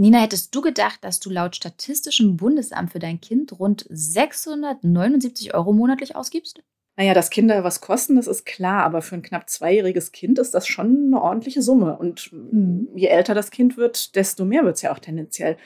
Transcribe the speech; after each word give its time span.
Nina, 0.00 0.18
hättest 0.22 0.54
du 0.54 0.62
gedacht, 0.62 1.04
dass 1.04 1.20
du 1.20 1.28
laut 1.28 1.54
Statistischem 1.54 2.38
Bundesamt 2.38 2.90
für 2.90 2.98
dein 2.98 3.20
Kind 3.20 3.60
rund 3.60 3.84
679 3.90 5.52
Euro 5.52 5.74
monatlich 5.74 6.16
ausgibst? 6.16 6.62
Naja, 6.96 7.12
dass 7.12 7.28
Kinder 7.28 7.64
was 7.64 7.82
kosten, 7.82 8.16
das 8.16 8.26
ist 8.26 8.46
klar, 8.46 8.82
aber 8.84 9.02
für 9.02 9.16
ein 9.16 9.22
knapp 9.22 9.50
zweijähriges 9.50 10.10
Kind 10.12 10.38
ist 10.38 10.54
das 10.54 10.66
schon 10.66 11.08
eine 11.08 11.20
ordentliche 11.20 11.60
Summe. 11.60 11.98
Und 11.98 12.32
mhm. 12.32 12.88
je 12.94 13.08
älter 13.08 13.34
das 13.34 13.50
Kind 13.50 13.76
wird, 13.76 14.16
desto 14.16 14.46
mehr 14.46 14.64
wird 14.64 14.76
es 14.76 14.80
ja 14.80 14.90
auch 14.90 15.00
tendenziell. 15.00 15.58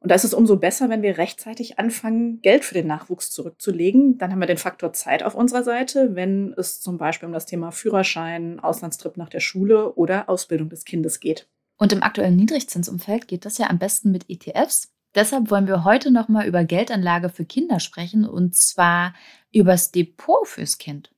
Und 0.00 0.10
da 0.10 0.16
ist 0.16 0.24
es 0.24 0.34
umso 0.34 0.56
besser, 0.56 0.90
wenn 0.90 1.02
wir 1.02 1.16
rechtzeitig 1.16 1.78
anfangen, 1.78 2.40
Geld 2.42 2.64
für 2.64 2.74
den 2.74 2.88
Nachwuchs 2.88 3.30
zurückzulegen. 3.30 4.18
Dann 4.18 4.32
haben 4.32 4.40
wir 4.40 4.46
den 4.46 4.56
Faktor 4.56 4.92
Zeit 4.92 5.22
auf 5.22 5.36
unserer 5.36 5.62
Seite, 5.62 6.16
wenn 6.16 6.52
es 6.56 6.80
zum 6.80 6.98
Beispiel 6.98 7.28
um 7.28 7.32
das 7.32 7.46
Thema 7.46 7.70
Führerschein, 7.70 8.58
Auslandstrip 8.58 9.16
nach 9.16 9.28
der 9.28 9.38
Schule 9.38 9.92
oder 9.92 10.28
Ausbildung 10.28 10.68
des 10.68 10.84
Kindes 10.84 11.20
geht. 11.20 11.46
Und 11.80 11.92
im 11.92 12.02
aktuellen 12.02 12.34
Niedrigzinsumfeld 12.34 13.28
geht 13.28 13.44
das 13.44 13.56
ja 13.58 13.70
am 13.70 13.78
besten 13.78 14.10
mit 14.10 14.28
ETFs. 14.28 14.92
Deshalb 15.14 15.48
wollen 15.52 15.68
wir 15.68 15.84
heute 15.84 16.10
nochmal 16.10 16.46
über 16.48 16.64
Geldanlage 16.64 17.28
für 17.28 17.44
Kinder 17.44 17.78
sprechen 17.78 18.24
und 18.24 18.56
zwar 18.56 19.14
übers 19.52 19.92
Depot 19.92 20.44
fürs 20.44 20.78
Kind. 20.78 21.12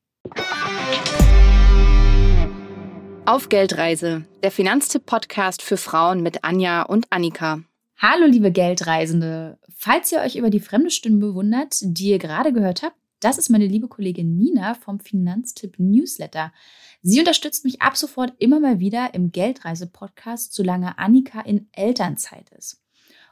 Auf 3.24 3.48
Geldreise, 3.48 4.26
der 4.42 4.50
Finanztipp-Podcast 4.50 5.62
für 5.62 5.78
Frauen 5.78 6.22
mit 6.22 6.44
Anja 6.44 6.82
und 6.82 7.06
Annika. 7.08 7.62
Hallo, 7.96 8.26
liebe 8.26 8.52
Geldreisende. 8.52 9.58
Falls 9.74 10.12
ihr 10.12 10.20
euch 10.20 10.36
über 10.36 10.50
die 10.50 10.60
fremde 10.60 10.90
Stimme 10.90 11.20
bewundert, 11.20 11.76
die 11.80 12.10
ihr 12.10 12.18
gerade 12.18 12.52
gehört 12.52 12.82
habt, 12.82 12.96
das 13.20 13.36
ist 13.36 13.50
meine 13.50 13.66
liebe 13.66 13.88
Kollegin 13.88 14.36
Nina 14.36 14.74
vom 14.74 14.98
Finanztipp 14.98 15.78
Newsletter. 15.78 16.52
Sie 17.02 17.18
unterstützt 17.18 17.64
mich 17.64 17.80
ab 17.80 17.96
sofort 17.96 18.34
immer 18.38 18.60
mal 18.60 18.78
wieder 18.78 19.14
im 19.14 19.32
Geldreise-Podcast, 19.32 20.52
solange 20.52 20.98
Annika 20.98 21.40
in 21.40 21.68
Elternzeit 21.72 22.50
ist. 22.50 22.82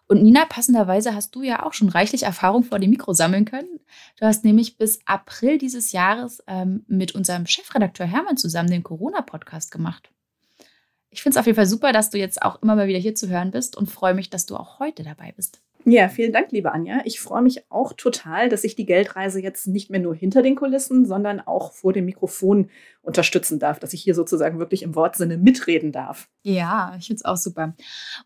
Und 0.06 0.22
Nina, 0.22 0.46
passenderweise 0.46 1.14
hast 1.14 1.34
du 1.34 1.42
ja 1.42 1.66
auch 1.66 1.74
schon 1.74 1.91
reichlich 1.91 2.22
Erfahrung 2.22 2.64
vor 2.64 2.78
dem 2.78 2.88
Mikro 2.88 3.12
sammeln 3.12 3.44
können. 3.44 3.78
Du 4.19 4.24
hast 4.24 4.42
nämlich 4.42 4.78
bis 4.78 5.00
April 5.05 5.58
dieses 5.58 5.92
Jahres 5.92 6.42
ähm, 6.46 6.84
mit 6.89 7.14
unserem 7.14 7.46
Chefredakteur 7.46 8.06
Hermann 8.06 8.39
zusammen 8.39 8.70
den 8.70 8.83
Corona-Podcast 8.83 9.70
gemacht. 9.70 10.11
Ich 11.11 11.22
finde 11.22 11.34
es 11.34 11.41
auf 11.41 11.46
jeden 11.46 11.56
Fall 11.56 11.66
super, 11.66 11.92
dass 11.92 12.08
du 12.08 12.19
jetzt 12.19 12.41
auch 12.41 12.62
immer 12.62 12.74
mal 12.74 12.89
wieder 12.89 12.98
hier 12.98 13.14
zu 13.14 13.28
hören 13.28 13.50
bist 13.50 13.77
und 13.77 13.91
freue 13.91 14.14
mich, 14.14 14.30
dass 14.30 14.46
du 14.46 14.56
auch 14.56 14.78
heute 14.78 15.02
dabei 15.02 15.33
bist. 15.33 15.61
Ja, 15.91 16.11
vielen 16.11 16.33
Dank, 16.33 16.53
liebe 16.53 16.72
Anja. 16.72 17.00
Ich 17.05 17.19
freue 17.19 17.41
mich 17.41 17.70
auch 17.70 17.94
total, 17.94 18.50
dass 18.50 18.62
ich 18.62 18.77
die 18.77 18.84
Geldreise 18.84 19.41
jetzt 19.41 19.67
nicht 19.67 19.89
mehr 19.89 20.00
nur 20.00 20.14
hinter 20.14 20.42
den 20.42 20.55
Kulissen, 20.55 21.06
sondern 21.06 21.41
auch 21.41 21.72
vor 21.72 21.95
dem 21.95 22.05
Mikrofon 22.05 22.69
unterstützen 23.00 23.58
darf, 23.58 23.78
dass 23.78 23.95
ich 23.95 24.03
hier 24.03 24.14
sozusagen 24.14 24.58
wirklich 24.58 24.83
im 24.83 24.95
Wortsinne 24.95 25.39
mitreden 25.39 25.91
darf. 25.91 26.28
Ja, 26.42 26.95
ich 26.98 27.06
finde 27.06 27.20
es 27.20 27.25
auch 27.25 27.39
super. 27.39 27.75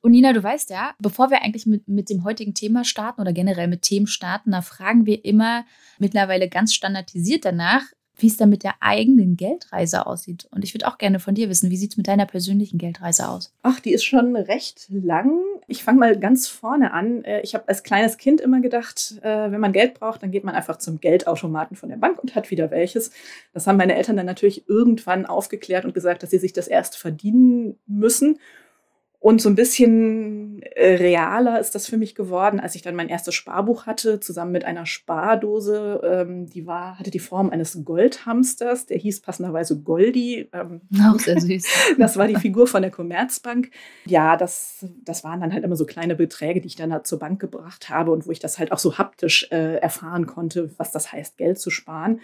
Und 0.00 0.10
Nina, 0.10 0.32
du 0.32 0.42
weißt 0.42 0.70
ja, 0.70 0.94
bevor 0.98 1.30
wir 1.30 1.42
eigentlich 1.42 1.66
mit, 1.66 1.86
mit 1.86 2.10
dem 2.10 2.24
heutigen 2.24 2.54
Thema 2.54 2.84
starten 2.84 3.20
oder 3.20 3.32
generell 3.32 3.68
mit 3.68 3.82
Themen 3.82 4.08
starten, 4.08 4.50
da 4.50 4.60
fragen 4.60 5.06
wir 5.06 5.24
immer 5.24 5.64
mittlerweile 6.00 6.48
ganz 6.48 6.74
standardisiert 6.74 7.44
danach, 7.44 7.82
wie 8.16 8.26
es 8.26 8.36
dann 8.36 8.50
mit 8.50 8.62
der 8.62 8.74
eigenen 8.80 9.36
Geldreise 9.36 10.06
aussieht. 10.06 10.46
Und 10.50 10.64
ich 10.64 10.74
würde 10.74 10.86
auch 10.86 10.98
gerne 10.98 11.18
von 11.18 11.34
dir 11.34 11.48
wissen, 11.48 11.70
wie 11.70 11.76
sieht 11.76 11.92
es 11.92 11.96
mit 11.96 12.08
deiner 12.08 12.26
persönlichen 12.26 12.78
Geldreise 12.78 13.28
aus? 13.28 13.52
Ach, 13.62 13.80
die 13.80 13.92
ist 13.92 14.04
schon 14.04 14.36
recht 14.36 14.86
lang. 14.90 15.40
Ich 15.66 15.82
fange 15.82 15.98
mal 15.98 16.18
ganz 16.18 16.48
vorne 16.48 16.92
an. 16.92 17.24
Äh, 17.24 17.40
ich 17.40 17.54
habe 17.54 17.68
als 17.68 17.82
kleines 17.82 18.18
Kind 18.18 18.40
immer 18.40 18.60
gedacht, 18.60 19.14
äh, 19.22 19.50
wenn 19.50 19.60
man 19.60 19.72
Geld 19.72 19.94
braucht, 19.94 20.22
dann 20.22 20.30
geht 20.30 20.44
man 20.44 20.54
einfach 20.54 20.76
zum 20.76 21.00
Geldautomaten 21.00 21.76
von 21.76 21.88
der 21.88 21.96
Bank 21.96 22.22
und 22.22 22.34
hat 22.34 22.50
wieder 22.50 22.70
welches. 22.70 23.10
Das 23.54 23.66
haben 23.66 23.78
meine 23.78 23.94
Eltern 23.94 24.16
dann 24.16 24.26
natürlich 24.26 24.68
irgendwann 24.68 25.26
aufgeklärt 25.26 25.84
und 25.84 25.94
gesagt, 25.94 26.22
dass 26.22 26.30
sie 26.30 26.38
sich 26.38 26.52
das 26.52 26.68
erst 26.68 26.96
verdienen 26.96 27.78
müssen. 27.86 28.38
Und 29.22 29.40
so 29.40 29.48
ein 29.48 29.54
bisschen 29.54 30.62
äh, 30.62 30.96
realer 30.96 31.60
ist 31.60 31.76
das 31.76 31.86
für 31.86 31.96
mich 31.96 32.16
geworden, 32.16 32.58
als 32.58 32.74
ich 32.74 32.82
dann 32.82 32.96
mein 32.96 33.08
erstes 33.08 33.36
Sparbuch 33.36 33.86
hatte, 33.86 34.18
zusammen 34.18 34.50
mit 34.50 34.64
einer 34.64 34.84
Spardose. 34.84 36.00
Ähm, 36.02 36.50
die 36.50 36.66
war, 36.66 36.98
hatte 36.98 37.12
die 37.12 37.20
Form 37.20 37.50
eines 37.50 37.84
Goldhamsters, 37.84 38.86
der 38.86 38.98
hieß 38.98 39.20
passenderweise 39.20 39.78
Goldi. 39.78 40.48
Ähm, 40.52 40.80
Auch 41.08 41.20
sehr 41.20 41.40
süß. 41.40 41.64
das 41.98 42.16
war 42.16 42.26
die 42.26 42.34
Figur 42.34 42.66
von 42.66 42.82
der 42.82 42.90
Commerzbank. 42.90 43.70
Ja, 44.06 44.36
das, 44.36 44.84
das 45.04 45.22
waren 45.22 45.40
dann 45.40 45.52
halt 45.52 45.62
immer 45.62 45.76
so 45.76 45.86
kleine 45.86 46.16
Beträge, 46.16 46.60
die 46.60 46.66
ich 46.66 46.76
dann 46.76 46.92
halt 46.92 47.06
zur 47.06 47.20
Bank 47.20 47.40
gebracht 47.40 47.90
habe 47.90 48.10
und 48.10 48.26
wo 48.26 48.32
ich 48.32 48.40
das 48.40 48.58
halt 48.58 48.72
auch 48.72 48.80
so 48.80 48.98
haptisch 48.98 49.46
äh, 49.52 49.76
erfahren 49.76 50.26
konnte, 50.26 50.72
was 50.78 50.90
das 50.90 51.12
heißt, 51.12 51.38
Geld 51.38 51.60
zu 51.60 51.70
sparen. 51.70 52.20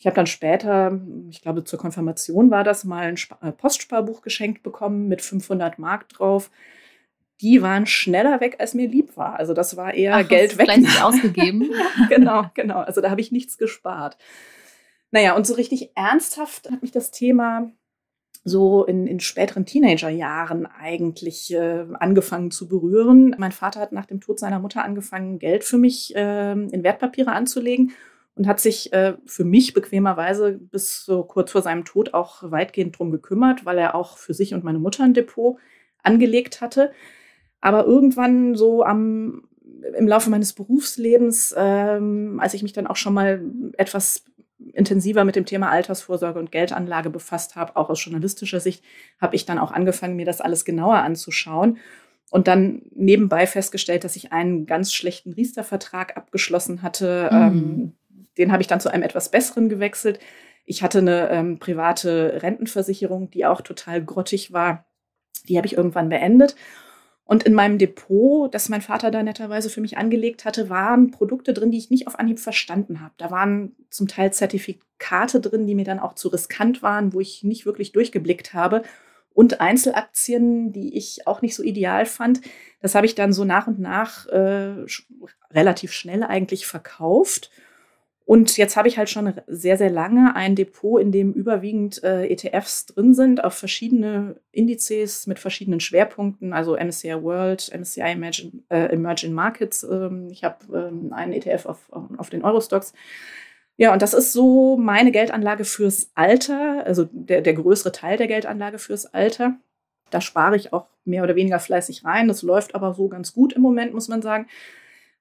Ich 0.00 0.06
habe 0.06 0.16
dann 0.16 0.26
später, 0.26 0.98
ich 1.28 1.42
glaube 1.42 1.62
zur 1.62 1.78
Konfirmation 1.78 2.50
war 2.50 2.64
das, 2.64 2.84
mal 2.84 3.02
ein 3.02 3.18
äh, 3.42 3.52
Postsparbuch 3.52 4.22
geschenkt 4.22 4.62
bekommen 4.62 5.08
mit 5.08 5.20
500 5.20 5.78
Mark 5.78 6.08
drauf. 6.08 6.50
Die 7.42 7.60
waren 7.60 7.84
schneller 7.84 8.40
weg, 8.40 8.56
als 8.60 8.72
mir 8.72 8.88
lieb 8.88 9.18
war. 9.18 9.38
Also 9.38 9.52
das 9.52 9.76
war 9.76 9.92
eher 9.92 10.16
Ach, 10.16 10.26
Geld 10.26 10.56
weg. 10.56 10.74
Nicht 10.74 11.02
ausgegeben. 11.04 11.70
genau, 12.08 12.46
genau. 12.54 12.78
Also 12.78 13.02
da 13.02 13.10
habe 13.10 13.20
ich 13.20 13.30
nichts 13.30 13.58
gespart. 13.58 14.16
Naja, 15.10 15.36
und 15.36 15.46
so 15.46 15.52
richtig 15.52 15.90
ernsthaft 15.94 16.70
hat 16.70 16.80
mich 16.80 16.92
das 16.92 17.10
Thema 17.10 17.70
so 18.42 18.86
in, 18.86 19.06
in 19.06 19.20
späteren 19.20 19.66
Teenagerjahren 19.66 20.64
eigentlich 20.64 21.52
äh, 21.52 21.84
angefangen 21.98 22.50
zu 22.50 22.68
berühren. 22.68 23.36
Mein 23.36 23.52
Vater 23.52 23.80
hat 23.80 23.92
nach 23.92 24.06
dem 24.06 24.22
Tod 24.22 24.38
seiner 24.38 24.60
Mutter 24.60 24.82
angefangen, 24.82 25.38
Geld 25.38 25.62
für 25.62 25.76
mich 25.76 26.16
äh, 26.16 26.52
in 26.52 26.82
Wertpapiere 26.82 27.32
anzulegen 27.32 27.92
und 28.34 28.46
hat 28.46 28.60
sich 28.60 28.92
äh, 28.92 29.14
für 29.26 29.44
mich 29.44 29.74
bequemerweise 29.74 30.58
bis 30.58 31.04
so 31.04 31.24
kurz 31.24 31.52
vor 31.52 31.62
seinem 31.62 31.84
Tod 31.84 32.14
auch 32.14 32.50
weitgehend 32.50 32.98
drum 32.98 33.10
gekümmert, 33.10 33.64
weil 33.64 33.78
er 33.78 33.94
auch 33.94 34.18
für 34.18 34.34
sich 34.34 34.54
und 34.54 34.64
meine 34.64 34.78
Mutter 34.78 35.04
ein 35.04 35.14
Depot 35.14 35.58
angelegt 36.02 36.60
hatte. 36.60 36.92
Aber 37.60 37.84
irgendwann 37.84 38.54
so 38.54 38.82
am, 38.82 39.44
im 39.96 40.08
Laufe 40.08 40.30
meines 40.30 40.52
Berufslebens, 40.52 41.54
ähm, 41.56 42.38
als 42.40 42.54
ich 42.54 42.62
mich 42.62 42.72
dann 42.72 42.86
auch 42.86 42.96
schon 42.96 43.14
mal 43.14 43.42
etwas 43.76 44.24
intensiver 44.72 45.24
mit 45.24 45.36
dem 45.36 45.46
Thema 45.46 45.70
Altersvorsorge 45.70 46.38
und 46.38 46.52
Geldanlage 46.52 47.10
befasst 47.10 47.56
habe, 47.56 47.76
auch 47.76 47.90
aus 47.90 48.04
journalistischer 48.04 48.60
Sicht, 48.60 48.84
habe 49.20 49.34
ich 49.36 49.46
dann 49.46 49.58
auch 49.58 49.72
angefangen, 49.72 50.16
mir 50.16 50.26
das 50.26 50.40
alles 50.40 50.64
genauer 50.64 50.96
anzuschauen 50.96 51.78
und 52.30 52.46
dann 52.46 52.82
nebenbei 52.94 53.46
festgestellt, 53.46 54.04
dass 54.04 54.16
ich 54.16 54.32
einen 54.32 54.66
ganz 54.66 54.92
schlechten 54.92 55.32
Riester-Vertrag 55.32 56.16
abgeschlossen 56.16 56.82
hatte, 56.82 57.28
mhm. 57.32 57.38
ähm, 57.38 57.92
den 58.40 58.52
habe 58.52 58.62
ich 58.62 58.66
dann 58.66 58.80
zu 58.80 58.88
einem 58.88 59.02
etwas 59.02 59.30
besseren 59.30 59.68
gewechselt. 59.68 60.18
Ich 60.64 60.82
hatte 60.82 60.98
eine 60.98 61.30
ähm, 61.30 61.58
private 61.58 62.42
Rentenversicherung, 62.42 63.30
die 63.30 63.46
auch 63.46 63.60
total 63.60 64.04
grottig 64.04 64.52
war. 64.52 64.86
Die 65.48 65.56
habe 65.56 65.66
ich 65.66 65.76
irgendwann 65.76 66.08
beendet. 66.08 66.56
Und 67.24 67.44
in 67.44 67.54
meinem 67.54 67.78
Depot, 67.78 68.52
das 68.52 68.68
mein 68.68 68.80
Vater 68.82 69.10
da 69.10 69.22
netterweise 69.22 69.70
für 69.70 69.80
mich 69.80 69.98
angelegt 69.98 70.44
hatte, 70.44 70.68
waren 70.68 71.12
Produkte 71.12 71.52
drin, 71.52 71.70
die 71.70 71.78
ich 71.78 71.90
nicht 71.90 72.08
auf 72.08 72.18
Anhieb 72.18 72.40
verstanden 72.40 73.00
habe. 73.00 73.14
Da 73.18 73.30
waren 73.30 73.76
zum 73.88 74.08
Teil 74.08 74.32
Zertifikate 74.32 75.40
drin, 75.40 75.66
die 75.66 75.76
mir 75.76 75.84
dann 75.84 76.00
auch 76.00 76.14
zu 76.14 76.28
riskant 76.28 76.82
waren, 76.82 77.12
wo 77.12 77.20
ich 77.20 77.44
nicht 77.44 77.66
wirklich 77.66 77.92
durchgeblickt 77.92 78.52
habe. 78.52 78.82
Und 79.32 79.60
Einzelaktien, 79.60 80.72
die 80.72 80.96
ich 80.96 81.26
auch 81.28 81.40
nicht 81.40 81.54
so 81.54 81.62
ideal 81.62 82.04
fand. 82.04 82.40
Das 82.80 82.96
habe 82.96 83.06
ich 83.06 83.14
dann 83.14 83.32
so 83.32 83.44
nach 83.44 83.68
und 83.68 83.78
nach 83.78 84.26
äh, 84.26 84.84
relativ 85.52 85.92
schnell 85.92 86.24
eigentlich 86.24 86.66
verkauft 86.66 87.50
und 88.24 88.56
jetzt 88.56 88.76
habe 88.76 88.86
ich 88.86 88.96
halt 88.96 89.10
schon 89.10 89.34
sehr, 89.48 89.76
sehr 89.76 89.90
lange 89.90 90.36
ein 90.36 90.54
Depot, 90.54 91.00
in 91.00 91.10
dem 91.10 91.32
überwiegend 91.32 92.02
äh, 92.04 92.26
ETFs 92.26 92.86
drin 92.86 93.12
sind, 93.12 93.42
auf 93.42 93.54
verschiedene 93.54 94.36
Indizes 94.52 95.26
mit 95.26 95.38
verschiedenen 95.38 95.80
Schwerpunkten, 95.80 96.52
also 96.52 96.76
MSCI 96.76 97.22
World, 97.22 97.72
MSCI 97.76 98.02
Emerging, 98.02 98.62
äh, 98.68 98.92
Emerging 98.92 99.32
Markets. 99.32 99.82
Ähm, 99.82 100.28
ich 100.30 100.44
habe 100.44 100.58
ähm, 100.72 101.12
einen 101.12 101.32
ETF 101.32 101.66
auf, 101.66 101.78
auf 102.18 102.30
den 102.30 102.44
Eurostocks. 102.44 102.92
Ja, 103.76 103.92
und 103.92 104.02
das 104.02 104.14
ist 104.14 104.32
so 104.32 104.76
meine 104.76 105.10
Geldanlage 105.10 105.64
fürs 105.64 106.10
Alter, 106.14 106.84
also 106.86 107.08
der, 107.10 107.40
der 107.40 107.54
größere 107.54 107.92
Teil 107.92 108.16
der 108.16 108.26
Geldanlage 108.26 108.78
fürs 108.78 109.06
Alter. 109.06 109.56
Da 110.10 110.20
spare 110.20 110.54
ich 110.56 110.72
auch 110.72 110.86
mehr 111.04 111.22
oder 111.24 111.34
weniger 111.34 111.58
fleißig 111.58 112.04
rein. 112.04 112.28
Das 112.28 112.42
läuft 112.42 112.74
aber 112.74 112.94
so 112.94 113.08
ganz 113.08 113.32
gut 113.32 113.54
im 113.54 113.62
Moment, 113.62 113.94
muss 113.94 114.08
man 114.08 114.22
sagen. 114.22 114.46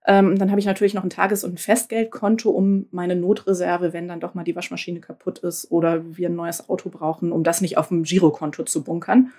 Ähm, 0.09 0.39
dann 0.39 0.50
habe 0.50 0.59
ich 0.59 0.65
natürlich 0.65 0.95
noch 0.95 1.03
ein 1.03 1.11
Tages- 1.11 1.44
und 1.44 1.53
ein 1.53 1.57
Festgeldkonto, 1.57 2.50
um 2.50 2.88
meine 2.89 3.15
Notreserve, 3.15 3.94
wenn 3.94 4.07
dann 4.07 4.19
doch 4.19 4.33
mal 4.33 4.44
die 4.44 4.56
Waschmaschine 4.56 5.01
kaputt 5.01 5.38
ist 5.38 5.71
oder 5.71 6.17
wir 6.17 6.29
ein 6.29 6.35
neues 6.35 6.67
Auto 6.67 6.89
brauchen, 6.89 7.31
um 7.31 7.44
das 7.44 7.61
nicht 7.61 7.77
auf 7.77 7.89
dem 7.89 8.01
Girokonto 8.01 8.63
zu 8.63 8.83
bunkern. 8.83 9.31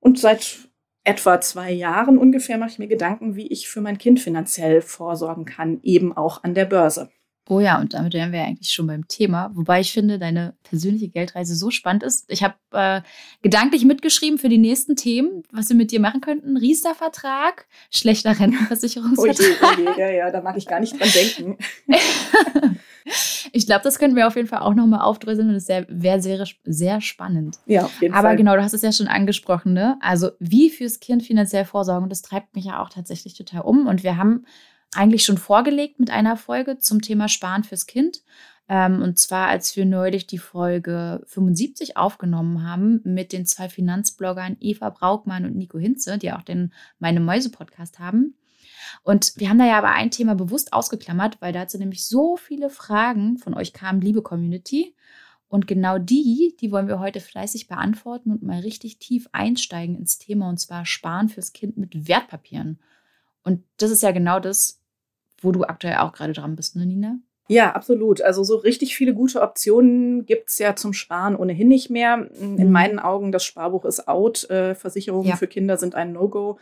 Und 0.00 0.18
seit 0.18 0.68
etwa 1.04 1.40
zwei 1.40 1.72
Jahren 1.72 2.18
ungefähr 2.18 2.58
mache 2.58 2.68
ich 2.68 2.78
mir 2.78 2.86
Gedanken, 2.86 3.34
wie 3.34 3.46
ich 3.46 3.66
für 3.66 3.80
mein 3.80 3.96
Kind 3.96 4.20
finanziell 4.20 4.82
vorsorgen 4.82 5.46
kann, 5.46 5.80
eben 5.82 6.14
auch 6.14 6.44
an 6.44 6.52
der 6.52 6.66
Börse. 6.66 7.08
Oh 7.48 7.60
ja, 7.60 7.78
und 7.78 7.92
damit 7.92 8.14
wären 8.14 8.32
wir 8.32 8.42
eigentlich 8.42 8.72
schon 8.72 8.86
beim 8.86 9.06
Thema. 9.06 9.50
Wobei 9.54 9.80
ich 9.80 9.92
finde, 9.92 10.18
deine 10.18 10.54
persönliche 10.62 11.08
Geldreise 11.08 11.54
so 11.54 11.70
spannend 11.70 12.02
ist. 12.02 12.24
Ich 12.28 12.42
habe 12.42 12.54
äh, 12.72 13.02
gedanklich 13.42 13.84
mitgeschrieben 13.84 14.38
für 14.38 14.48
die 14.48 14.58
nächsten 14.58 14.96
Themen, 14.96 15.42
was 15.52 15.68
wir 15.68 15.76
mit 15.76 15.90
dir 15.90 16.00
machen 16.00 16.22
könnten. 16.22 16.56
Riester-Vertrag, 16.56 17.66
schlechter 17.90 18.30
Rentenversicherungsvertrag. 18.40 19.58
Oh 19.62 19.80
je, 19.80 19.88
oh 19.88 19.94
je, 19.96 20.00
ja, 20.00 20.10
ja, 20.10 20.30
da 20.30 20.40
mag 20.40 20.56
ich 20.56 20.66
gar 20.66 20.80
nicht 20.80 20.98
dran 20.98 21.10
denken. 21.10 21.58
Ich 23.52 23.66
glaube, 23.66 23.82
das 23.84 23.98
können 23.98 24.16
wir 24.16 24.26
auf 24.26 24.36
jeden 24.36 24.48
Fall 24.48 24.60
auch 24.60 24.74
nochmal 24.74 25.02
aufdröseln 25.02 25.48
und 25.48 25.54
das 25.54 25.68
wäre 25.68 26.20
sehr, 26.20 26.46
sehr 26.64 27.00
spannend. 27.00 27.58
Ja, 27.66 27.84
auf 27.84 28.00
jeden 28.00 28.14
Aber 28.14 28.28
Fall. 28.28 28.36
genau, 28.36 28.56
du 28.56 28.62
hast 28.62 28.72
es 28.72 28.82
ja 28.82 28.92
schon 28.92 29.08
angesprochen, 29.08 29.74
ne? 29.74 29.98
Also 30.00 30.30
wie 30.38 30.70
fürs 30.70 31.00
Kind 31.00 31.22
finanziell 31.22 31.64
vorsorgen, 31.64 32.08
das 32.08 32.22
treibt 32.22 32.56
mich 32.56 32.64
ja 32.64 32.82
auch 32.82 32.88
tatsächlich 32.88 33.34
total 33.34 33.60
um. 33.60 33.86
Und 33.86 34.02
wir 34.02 34.16
haben 34.16 34.46
eigentlich 34.96 35.24
schon 35.24 35.38
vorgelegt 35.38 36.00
mit 36.00 36.10
einer 36.10 36.36
Folge 36.36 36.78
zum 36.78 37.02
Thema 37.02 37.28
Sparen 37.28 37.64
fürs 37.64 37.86
Kind. 37.86 38.22
Ähm, 38.68 39.02
und 39.02 39.18
zwar, 39.18 39.48
als 39.48 39.76
wir 39.76 39.84
neulich 39.84 40.26
die 40.26 40.38
Folge 40.38 41.22
75 41.26 41.96
aufgenommen 41.96 42.62
haben 42.62 43.00
mit 43.04 43.32
den 43.32 43.46
zwei 43.46 43.68
Finanzbloggern 43.68 44.56
Eva 44.60 44.90
Braukmann 44.90 45.44
und 45.44 45.56
Nico 45.56 45.78
Hinze, 45.78 46.18
die 46.18 46.32
auch 46.32 46.42
den 46.42 46.72
Meine 46.98 47.20
Mäuse-Podcast 47.20 47.98
haben. 47.98 48.36
Und 49.02 49.32
wir 49.36 49.48
haben 49.48 49.58
da 49.58 49.66
ja 49.66 49.78
aber 49.78 49.92
ein 49.92 50.10
Thema 50.10 50.34
bewusst 50.34 50.72
ausgeklammert, 50.72 51.40
weil 51.40 51.52
dazu 51.52 51.78
nämlich 51.78 52.06
so 52.06 52.36
viele 52.36 52.70
Fragen 52.70 53.38
von 53.38 53.54
euch 53.54 53.72
kamen, 53.72 54.00
liebe 54.00 54.22
Community. 54.22 54.94
Und 55.48 55.66
genau 55.66 55.98
die, 55.98 56.56
die 56.60 56.72
wollen 56.72 56.88
wir 56.88 56.98
heute 56.98 57.20
fleißig 57.20 57.68
beantworten 57.68 58.32
und 58.32 58.42
mal 58.42 58.60
richtig 58.60 58.98
tief 58.98 59.28
einsteigen 59.32 59.94
ins 59.96 60.18
Thema 60.18 60.48
und 60.48 60.58
zwar 60.58 60.86
Sparen 60.86 61.28
fürs 61.28 61.52
Kind 61.52 61.76
mit 61.76 62.08
Wertpapieren. 62.08 62.80
Und 63.42 63.62
das 63.76 63.90
ist 63.90 64.02
ja 64.02 64.10
genau 64.10 64.40
das, 64.40 64.80
wo 65.44 65.52
du 65.52 65.64
aktuell 65.64 65.96
auch 65.96 66.12
gerade 66.12 66.32
dran 66.32 66.56
bist, 66.56 66.76
ne, 66.76 66.86
Nina? 66.86 67.18
Ja, 67.48 67.72
absolut. 67.72 68.22
Also 68.22 68.42
so 68.42 68.56
richtig 68.56 68.96
viele 68.96 69.14
gute 69.14 69.42
Optionen 69.42 70.24
gibt 70.24 70.48
es 70.48 70.58
ja 70.58 70.76
zum 70.76 70.94
Sparen 70.94 71.36
ohnehin 71.36 71.68
nicht 71.68 71.90
mehr. 71.90 72.28
In 72.40 72.56
mhm. 72.56 72.72
meinen 72.72 72.98
Augen, 72.98 73.32
das 73.32 73.44
Sparbuch 73.44 73.84
ist 73.84 74.08
out. 74.08 74.48
Äh, 74.48 74.74
Versicherungen 74.74 75.28
ja. 75.28 75.36
für 75.36 75.46
Kinder 75.46 75.76
sind 75.76 75.94
ein 75.94 76.12
No-Go. 76.12 76.58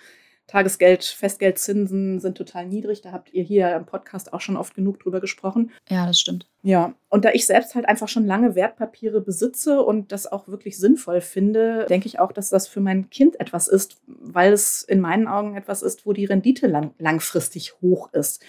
Tagesgeld, 0.48 1.04
Festgeldzinsen 1.04 2.18
sind 2.18 2.36
total 2.36 2.66
niedrig. 2.66 3.00
Da 3.00 3.12
habt 3.12 3.32
ihr 3.32 3.44
hier 3.44 3.74
im 3.76 3.86
Podcast 3.86 4.32
auch 4.32 4.40
schon 4.40 4.56
oft 4.56 4.74
genug 4.74 4.98
drüber 4.98 5.20
gesprochen. 5.20 5.70
Ja, 5.88 6.04
das 6.04 6.18
stimmt. 6.18 6.48
Ja, 6.62 6.94
und 7.08 7.24
da 7.24 7.30
ich 7.32 7.46
selbst 7.46 7.76
halt 7.76 7.88
einfach 7.88 8.08
schon 8.08 8.26
lange 8.26 8.56
Wertpapiere 8.56 9.20
besitze 9.20 9.80
und 9.82 10.10
das 10.10 10.30
auch 10.30 10.48
wirklich 10.48 10.78
sinnvoll 10.78 11.20
finde, 11.20 11.86
denke 11.88 12.06
ich 12.06 12.18
auch, 12.18 12.32
dass 12.32 12.50
das 12.50 12.66
für 12.66 12.80
mein 12.80 13.08
Kind 13.08 13.38
etwas 13.40 13.68
ist, 13.68 14.02
weil 14.06 14.52
es 14.52 14.82
in 14.82 15.00
meinen 15.00 15.28
Augen 15.28 15.56
etwas 15.56 15.80
ist, 15.80 16.06
wo 16.06 16.12
die 16.12 16.24
Rendite 16.24 16.66
lang 16.66 16.92
langfristig 16.98 17.80
hoch 17.80 18.12
ist. 18.12 18.42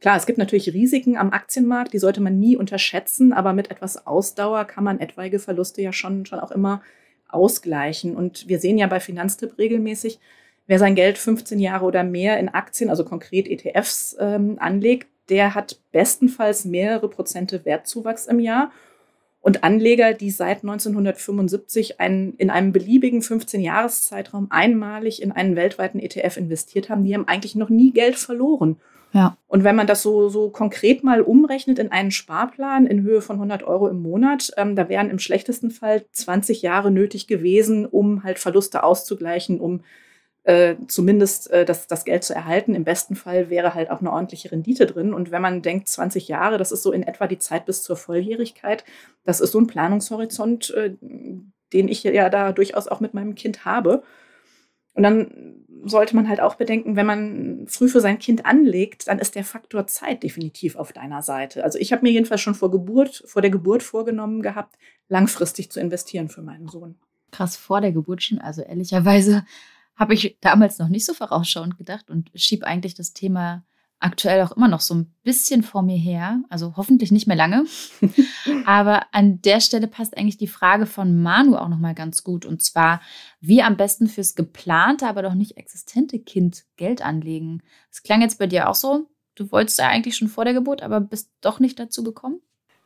Klar, 0.00 0.16
es 0.16 0.26
gibt 0.26 0.38
natürlich 0.38 0.72
Risiken 0.72 1.16
am 1.16 1.32
Aktienmarkt, 1.32 1.92
die 1.92 1.98
sollte 1.98 2.20
man 2.20 2.38
nie 2.38 2.56
unterschätzen, 2.56 3.32
aber 3.32 3.52
mit 3.52 3.70
etwas 3.70 4.06
Ausdauer 4.06 4.64
kann 4.64 4.84
man 4.84 5.00
etwaige 5.00 5.40
Verluste 5.40 5.82
ja 5.82 5.92
schon, 5.92 6.24
schon 6.24 6.38
auch 6.38 6.52
immer 6.52 6.82
ausgleichen. 7.28 8.14
Und 8.14 8.48
wir 8.48 8.60
sehen 8.60 8.78
ja 8.78 8.86
bei 8.86 9.00
Finanztipp 9.00 9.58
regelmäßig, 9.58 10.20
wer 10.68 10.78
sein 10.78 10.94
Geld 10.94 11.18
15 11.18 11.58
Jahre 11.58 11.84
oder 11.84 12.04
mehr 12.04 12.38
in 12.38 12.48
Aktien, 12.48 12.90
also 12.90 13.04
konkret 13.04 13.48
ETFs, 13.48 14.16
ähm, 14.20 14.56
anlegt, 14.60 15.08
der 15.28 15.54
hat 15.54 15.80
bestenfalls 15.92 16.64
mehrere 16.64 17.08
Prozente 17.08 17.64
Wertzuwachs 17.64 18.26
im 18.26 18.38
Jahr. 18.38 18.70
Und 19.40 19.62
Anleger, 19.62 20.14
die 20.14 20.30
seit 20.30 20.58
1975 20.58 22.00
einen, 22.00 22.34
in 22.36 22.50
einem 22.50 22.72
beliebigen 22.72 23.20
15-Jahres-Zeitraum 23.20 24.48
einmalig 24.50 25.22
in 25.22 25.32
einen 25.32 25.56
weltweiten 25.56 26.00
ETF 26.00 26.36
investiert 26.36 26.88
haben, 26.88 27.04
die 27.04 27.14
haben 27.14 27.28
eigentlich 27.28 27.54
noch 27.54 27.68
nie 27.68 27.92
Geld 27.92 28.16
verloren. 28.16 28.76
Ja. 29.12 29.36
Und 29.46 29.64
wenn 29.64 29.76
man 29.76 29.86
das 29.86 30.02
so, 30.02 30.28
so 30.28 30.50
konkret 30.50 31.02
mal 31.02 31.22
umrechnet 31.22 31.78
in 31.78 31.90
einen 31.90 32.10
Sparplan 32.10 32.86
in 32.86 33.02
Höhe 33.02 33.22
von 33.22 33.36
100 33.36 33.62
Euro 33.62 33.88
im 33.88 34.02
Monat, 34.02 34.50
ähm, 34.56 34.76
da 34.76 34.88
wären 34.88 35.10
im 35.10 35.18
schlechtesten 35.18 35.70
Fall 35.70 36.04
20 36.12 36.62
Jahre 36.62 36.90
nötig 36.90 37.26
gewesen, 37.26 37.86
um 37.86 38.22
halt 38.22 38.38
Verluste 38.38 38.82
auszugleichen, 38.82 39.60
um 39.60 39.80
äh, 40.44 40.76
zumindest 40.86 41.50
äh, 41.50 41.64
das, 41.64 41.86
das 41.86 42.04
Geld 42.04 42.24
zu 42.24 42.34
erhalten. 42.34 42.74
Im 42.74 42.84
besten 42.84 43.16
Fall 43.16 43.50
wäre 43.50 43.74
halt 43.74 43.90
auch 43.90 44.00
eine 44.00 44.12
ordentliche 44.12 44.52
Rendite 44.52 44.86
drin. 44.86 45.14
Und 45.14 45.30
wenn 45.30 45.42
man 45.42 45.62
denkt, 45.62 45.88
20 45.88 46.28
Jahre, 46.28 46.58
das 46.58 46.72
ist 46.72 46.82
so 46.82 46.92
in 46.92 47.02
etwa 47.02 47.26
die 47.26 47.38
Zeit 47.38 47.66
bis 47.66 47.82
zur 47.82 47.96
Volljährigkeit, 47.96 48.84
das 49.24 49.40
ist 49.40 49.52
so 49.52 49.60
ein 49.60 49.66
Planungshorizont, 49.66 50.70
äh, 50.70 50.94
den 51.72 51.88
ich 51.88 52.02
ja 52.02 52.30
da 52.30 52.52
durchaus 52.52 52.88
auch 52.88 53.00
mit 53.00 53.14
meinem 53.14 53.34
Kind 53.34 53.64
habe. 53.64 54.02
Und 54.98 55.04
dann 55.04 55.64
sollte 55.84 56.16
man 56.16 56.28
halt 56.28 56.40
auch 56.40 56.56
bedenken, 56.56 56.96
wenn 56.96 57.06
man 57.06 57.66
früh 57.68 57.88
für 57.88 58.00
sein 58.00 58.18
Kind 58.18 58.44
anlegt, 58.44 59.06
dann 59.06 59.20
ist 59.20 59.36
der 59.36 59.44
Faktor 59.44 59.86
Zeit 59.86 60.24
definitiv 60.24 60.74
auf 60.74 60.92
deiner 60.92 61.22
Seite. 61.22 61.62
Also 61.62 61.78
ich 61.78 61.92
habe 61.92 62.02
mir 62.02 62.10
jedenfalls 62.10 62.40
schon 62.40 62.56
vor 62.56 62.72
Geburt, 62.72 63.22
vor 63.24 63.40
der 63.40 63.52
Geburt 63.52 63.84
vorgenommen 63.84 64.42
gehabt, 64.42 64.76
langfristig 65.08 65.70
zu 65.70 65.78
investieren 65.78 66.28
für 66.28 66.42
meinen 66.42 66.66
Sohn. 66.66 66.96
Krass, 67.30 67.56
vor 67.56 67.80
der 67.80 67.92
Geburt 67.92 68.24
schon. 68.24 68.40
Also 68.40 68.62
ehrlicherweise 68.62 69.44
habe 69.94 70.14
ich 70.14 70.36
damals 70.40 70.80
noch 70.80 70.88
nicht 70.88 71.06
so 71.06 71.14
vorausschauend 71.14 71.78
gedacht 71.78 72.10
und 72.10 72.32
schieb 72.34 72.64
eigentlich 72.64 72.96
das 72.96 73.12
Thema 73.12 73.64
aktuell 74.00 74.42
auch 74.42 74.52
immer 74.52 74.68
noch 74.68 74.80
so 74.80 74.94
ein 74.94 75.14
bisschen 75.22 75.62
vor 75.62 75.82
mir 75.82 75.96
her. 75.96 76.42
Also 76.48 76.74
hoffentlich 76.76 77.10
nicht 77.10 77.26
mehr 77.26 77.36
lange. 77.36 77.64
Aber 78.66 79.06
an 79.12 79.42
der 79.42 79.60
Stelle 79.60 79.88
passt 79.88 80.16
eigentlich 80.16 80.38
die 80.38 80.46
Frage 80.46 80.86
von 80.86 81.20
Manu 81.22 81.56
auch 81.56 81.68
noch 81.68 81.78
mal 81.78 81.94
ganz 81.94 82.22
gut. 82.22 82.46
Und 82.46 82.62
zwar, 82.62 83.00
wie 83.40 83.62
am 83.62 83.76
besten 83.76 84.06
fürs 84.06 84.34
geplante, 84.34 85.06
aber 85.06 85.22
doch 85.22 85.34
nicht 85.34 85.56
existente 85.56 86.18
Kind 86.18 86.64
Geld 86.76 87.02
anlegen. 87.02 87.62
Das 87.90 88.02
klang 88.02 88.20
jetzt 88.20 88.38
bei 88.38 88.46
dir 88.46 88.68
auch 88.68 88.74
so. 88.74 89.08
Du 89.34 89.50
wolltest 89.52 89.78
ja 89.78 89.88
eigentlich 89.88 90.16
schon 90.16 90.28
vor 90.28 90.44
der 90.44 90.54
Geburt, 90.54 90.82
aber 90.82 91.00
bist 91.00 91.30
doch 91.40 91.60
nicht 91.60 91.78
dazu 91.78 92.02
gekommen? 92.02 92.40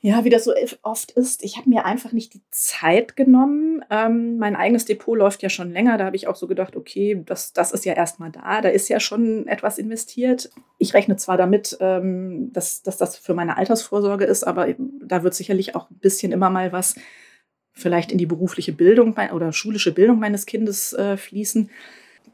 Ja, 0.04 0.24
wie 0.24 0.30
das 0.30 0.42
so 0.42 0.52
oft 0.82 1.12
ist, 1.12 1.44
ich 1.44 1.56
habe 1.56 1.70
mir 1.70 1.84
einfach 1.84 2.10
nicht 2.10 2.34
die 2.34 2.42
Zeit 2.50 3.14
genommen. 3.14 3.84
Ähm, 3.88 4.36
mein 4.36 4.56
eigenes 4.56 4.84
Depot 4.84 5.16
läuft 5.16 5.44
ja 5.44 5.48
schon 5.48 5.70
länger. 5.70 5.96
Da 5.96 6.06
habe 6.06 6.16
ich 6.16 6.26
auch 6.26 6.34
so 6.34 6.48
gedacht, 6.48 6.74
okay, 6.74 7.22
das, 7.24 7.52
das 7.52 7.70
ist 7.70 7.84
ja 7.84 7.92
erstmal 7.92 8.32
da. 8.32 8.60
Da 8.62 8.68
ist 8.68 8.88
ja 8.88 8.98
schon 8.98 9.46
etwas 9.46 9.78
investiert. 9.78 10.50
Ich 10.78 10.92
rechne 10.92 11.14
zwar 11.18 11.36
damit, 11.36 11.76
ähm, 11.78 12.50
dass, 12.52 12.82
dass 12.82 12.96
das 12.96 13.16
für 13.16 13.32
meine 13.34 13.56
Altersvorsorge 13.56 14.24
ist, 14.24 14.42
aber 14.42 14.74
da 14.76 15.22
wird 15.22 15.34
sicherlich 15.34 15.76
auch 15.76 15.88
ein 15.88 15.98
bisschen 16.00 16.32
immer 16.32 16.50
mal 16.50 16.72
was 16.72 16.96
vielleicht 17.70 18.10
in 18.10 18.18
die 18.18 18.26
berufliche 18.26 18.72
Bildung 18.72 19.16
oder 19.32 19.52
schulische 19.52 19.94
Bildung 19.94 20.18
meines 20.18 20.46
Kindes 20.46 20.92
äh, 20.94 21.16
fließen 21.16 21.70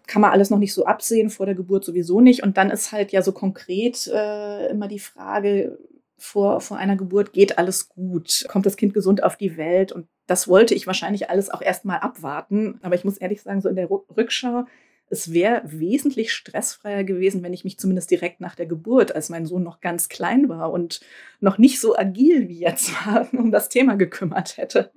kann 0.09 0.23
man 0.23 0.33
alles 0.33 0.49
noch 0.49 0.59
nicht 0.59 0.73
so 0.73 0.87
absehen, 0.87 1.29
vor 1.29 1.45
der 1.47 1.55
Geburt 1.55 1.85
sowieso 1.85 2.21
nicht. 2.21 2.43
Und 2.43 2.57
dann 2.57 2.71
ist 2.71 2.93
halt 2.93 3.13
ja 3.13 3.21
so 3.21 3.33
konkret 3.33 4.07
äh, 4.07 4.71
immer 4.71 4.89
die 4.89 4.99
Frage, 4.99 5.79
vor, 6.19 6.61
vor 6.61 6.77
einer 6.77 6.97
Geburt 6.97 7.33
geht 7.33 7.59
alles 7.59 7.89
gut, 7.89 8.45
kommt 8.49 8.67
das 8.67 8.77
Kind 8.77 8.93
gesund 8.93 9.23
auf 9.23 9.37
die 9.37 9.57
Welt. 9.57 9.93
Und 9.93 10.09
das 10.27 10.49
wollte 10.49 10.75
ich 10.75 10.87
wahrscheinlich 10.87 11.31
alles 11.31 11.49
auch 11.49 11.63
erstmal 11.63 12.01
abwarten. 12.01 12.79
Aber 12.83 12.95
ich 12.95 13.05
muss 13.05 13.19
ehrlich 13.19 13.41
sagen, 13.41 13.61
so 13.61 13.69
in 13.69 13.77
der 13.77 13.89
Rückschau, 13.91 14.67
es 15.11 15.33
wäre 15.33 15.63
wesentlich 15.65 16.33
stressfreier 16.33 17.05
gewesen, 17.05 17.43
wenn 17.43 17.55
ich 17.55 17.65
mich 17.65 17.79
zumindest 17.79 18.11
direkt 18.11 18.41
nach 18.41 18.55
der 18.55 18.67
Geburt, 18.67 19.15
als 19.15 19.31
mein 19.31 19.47
Sohn 19.47 19.63
noch 19.63 19.81
ganz 19.81 20.09
klein 20.09 20.49
war 20.49 20.71
und 20.71 21.01
noch 21.41 21.57
nicht 21.57 21.81
so 21.81 21.97
agil 21.97 22.49
wie 22.49 22.61
jetzt 22.61 22.93
war, 23.07 23.29
um 23.33 23.51
das 23.51 23.69
Thema 23.69 23.95
gekümmert 23.97 24.57
hätte. 24.57 24.91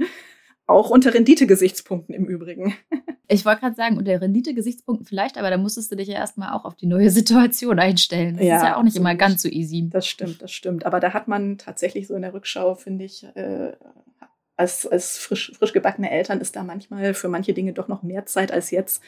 Auch 0.72 0.90
unter 0.90 1.14
Rendite-Gesichtspunkten 1.14 2.16
im 2.16 2.26
Übrigen. 2.26 2.74
Ich 3.34 3.46
wollte 3.46 3.62
gerade 3.62 3.78
sagen, 3.78 3.98
unter 3.98 4.20
Rendite-Gesichtspunkten 4.20 5.06
vielleicht, 5.06 5.38
aber 5.38 5.50
da 5.50 5.56
musstest 5.56 5.90
du 5.90 5.96
dich 5.96 6.10
ja 6.10 6.16
erstmal 6.16 6.52
auch 6.52 6.66
auf 6.66 6.76
die 6.76 6.86
neue 6.86 7.10
Situation 7.10 7.80
einstellen. 7.80 8.36
Das 8.36 8.46
ja, 8.46 8.58
ist 8.58 8.64
ja 8.64 8.76
auch 8.76 8.84
nicht 8.84 8.98
immer 8.98 9.16
ganz 9.16 9.42
so 9.42 9.48
easy. 9.48 9.88
Das 9.90 10.06
stimmt, 10.06 10.42
das 10.42 10.52
stimmt. 10.52 10.86
Aber 10.86 11.00
da 11.00 11.14
hat 11.14 11.30
man 11.30 11.58
tatsächlich 11.58 12.08
so 12.08 12.16
in 12.16 12.24
der 12.24 12.34
Rückschau, 12.34 12.76
finde 12.76 13.06
ich, 13.06 13.24
äh, 13.36 13.72
als, 14.58 14.86
als 14.86 15.18
frisch, 15.18 15.54
frisch 15.58 15.72
gebackene 15.72 16.12
Eltern 16.12 16.42
ist 16.42 16.58
da 16.58 16.64
manchmal 16.64 17.14
für 17.14 17.30
manche 17.30 17.54
Dinge 17.54 17.72
doch 17.72 17.88
noch 17.88 18.04
mehr 18.04 18.26
Zeit 18.26 18.52
als 18.52 18.70
jetzt, 18.70 19.02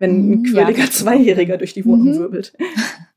wenn 0.00 0.10
ein 0.16 0.28
mhm, 0.40 0.42
quirliger 0.42 0.86
ja. 0.86 0.90
Zweijähriger 0.90 1.56
durch 1.56 1.72
die 1.72 1.84
Wohnung 1.84 2.08
mhm. 2.08 2.18
wirbelt. 2.18 2.52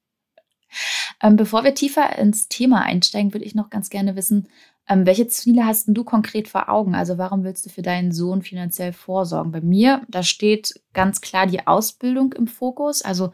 Ähm, 1.22 1.38
bevor 1.38 1.64
wir 1.64 1.74
tiefer 1.74 2.18
ins 2.18 2.50
Thema 2.50 2.82
einsteigen, 2.82 3.34
würde 3.34 3.46
ich 3.46 3.56
noch 3.56 3.70
ganz 3.70 3.90
gerne 3.90 4.18
wissen, 4.18 4.50
ähm, 4.88 5.06
welche 5.06 5.28
Ziele 5.28 5.66
hast 5.66 5.88
du 5.88 6.04
konkret 6.04 6.48
vor 6.48 6.70
Augen? 6.70 6.94
Also 6.94 7.18
warum 7.18 7.44
willst 7.44 7.66
du 7.66 7.70
für 7.70 7.82
deinen 7.82 8.12
Sohn 8.12 8.42
finanziell 8.42 8.92
vorsorgen? 8.92 9.52
Bei 9.52 9.62
mir, 9.62 10.02
da 10.10 10.24
steht 10.24 10.82
ganz 10.94 11.22
klar 11.22 11.48
die 11.48 11.66
Ausbildung 11.66 12.34
im 12.34 12.48
Fokus. 12.48 13.02
Also 13.02 13.32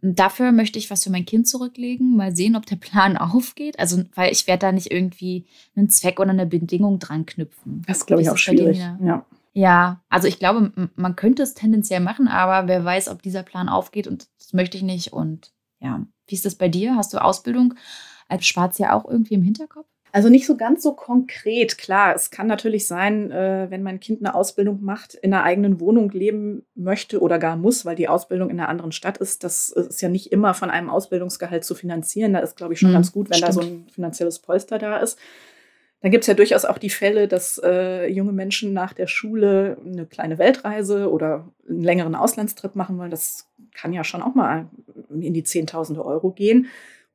dafür 0.00 0.52
möchte 0.52 0.78
ich 0.78 0.90
was 0.90 1.04
für 1.04 1.10
mein 1.10 1.26
Kind 1.26 1.46
zurücklegen, 1.46 2.16
mal 2.16 2.34
sehen, 2.34 2.56
ob 2.56 2.64
der 2.64 2.76
Plan 2.76 3.16
aufgeht. 3.18 3.78
Also, 3.78 4.02
weil 4.14 4.32
ich 4.32 4.46
werde 4.46 4.66
da 4.66 4.72
nicht 4.72 4.90
irgendwie 4.90 5.46
einen 5.76 5.90
Zweck 5.90 6.18
oder 6.18 6.30
eine 6.30 6.46
Bedingung 6.46 6.98
dran 6.98 7.26
knüpfen. 7.26 7.82
Das 7.86 8.06
glaube 8.06 8.22
ich, 8.22 8.30
auch 8.30 8.38
schwierig. 8.38 8.78
Ja. 8.78 9.26
ja, 9.52 10.00
also 10.08 10.28
ich 10.28 10.38
glaube, 10.38 10.72
man 10.96 11.16
könnte 11.16 11.42
es 11.42 11.52
tendenziell 11.52 12.00
machen, 12.00 12.26
aber 12.26 12.68
wer 12.68 12.84
weiß, 12.84 13.08
ob 13.08 13.20
dieser 13.20 13.42
Plan 13.42 13.68
aufgeht 13.68 14.06
und 14.06 14.28
das 14.38 14.54
möchte 14.54 14.78
ich 14.78 14.82
nicht. 14.82 15.12
Und 15.12 15.52
ja, 15.80 16.06
wie 16.26 16.34
ist 16.34 16.46
das 16.46 16.54
bei 16.54 16.68
dir? 16.68 16.96
Hast 16.96 17.12
du 17.12 17.22
Ausbildung 17.22 17.74
als 18.28 18.46
Spazier 18.46 18.94
auch 18.94 19.04
irgendwie 19.04 19.34
im 19.34 19.42
Hinterkopf? 19.42 19.89
Also 20.12 20.28
nicht 20.28 20.46
so 20.46 20.56
ganz 20.56 20.82
so 20.82 20.92
konkret. 20.94 21.78
Klar, 21.78 22.14
es 22.14 22.30
kann 22.30 22.46
natürlich 22.46 22.86
sein, 22.86 23.30
äh, 23.30 23.66
wenn 23.70 23.82
mein 23.82 24.00
Kind 24.00 24.20
eine 24.20 24.34
Ausbildung 24.34 24.82
macht, 24.82 25.14
in 25.14 25.32
einer 25.32 25.44
eigenen 25.44 25.78
Wohnung 25.78 26.10
leben 26.10 26.64
möchte 26.74 27.20
oder 27.20 27.38
gar 27.38 27.56
muss, 27.56 27.84
weil 27.84 27.96
die 27.96 28.08
Ausbildung 28.08 28.50
in 28.50 28.58
einer 28.58 28.68
anderen 28.68 28.92
Stadt 28.92 29.18
ist. 29.18 29.44
Das 29.44 29.70
ist 29.70 30.00
ja 30.00 30.08
nicht 30.08 30.32
immer 30.32 30.54
von 30.54 30.70
einem 30.70 30.90
Ausbildungsgehalt 30.90 31.64
zu 31.64 31.74
finanzieren. 31.74 32.32
Da 32.32 32.40
ist, 32.40 32.56
glaube 32.56 32.74
ich, 32.74 32.80
schon 32.80 32.90
mhm, 32.90 32.94
ganz 32.94 33.12
gut, 33.12 33.30
wenn 33.30 33.36
stimmt. 33.36 33.48
da 33.48 33.52
so 33.52 33.60
ein 33.60 33.86
finanzielles 33.92 34.40
Polster 34.40 34.78
da 34.78 34.96
ist. 34.98 35.18
Dann 36.02 36.10
gibt 36.10 36.22
es 36.24 36.28
ja 36.28 36.34
durchaus 36.34 36.64
auch 36.64 36.78
die 36.78 36.90
Fälle, 36.90 37.28
dass 37.28 37.60
äh, 37.62 38.06
junge 38.06 38.32
Menschen 38.32 38.72
nach 38.72 38.94
der 38.94 39.06
Schule 39.06 39.76
eine 39.84 40.06
kleine 40.06 40.38
Weltreise 40.38 41.10
oder 41.10 41.46
einen 41.68 41.82
längeren 41.82 42.14
Auslandstrip 42.14 42.74
machen 42.74 42.98
wollen. 42.98 43.10
Das 43.10 43.48
kann 43.74 43.92
ja 43.92 44.02
schon 44.02 44.22
auch 44.22 44.34
mal 44.34 44.66
in 45.10 45.34
die 45.34 45.44
Zehntausende 45.44 46.04
Euro 46.04 46.30
gehen. 46.30 46.68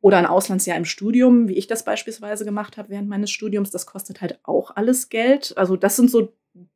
Oder 0.06 0.20
ein 0.20 0.28
Auslandsjahr 0.28 0.78
im 0.78 0.86
Studium, 0.86 1.48
wie 1.48 1.56
ich 1.56 1.66
das 1.66 1.84
beispielsweise 1.84 2.46
gemacht 2.46 2.78
habe 2.78 2.90
während 2.90 3.10
meines 3.10 3.32
Studiums, 3.32 3.72
das 3.72 3.88
kostet 3.88 4.22
halt 4.22 4.38
auch 4.44 4.76
alles 4.76 5.10
Geld. 5.10 5.56
Also 5.58 5.78
das 5.78 5.96
sind 5.96 6.12
so 6.12 6.32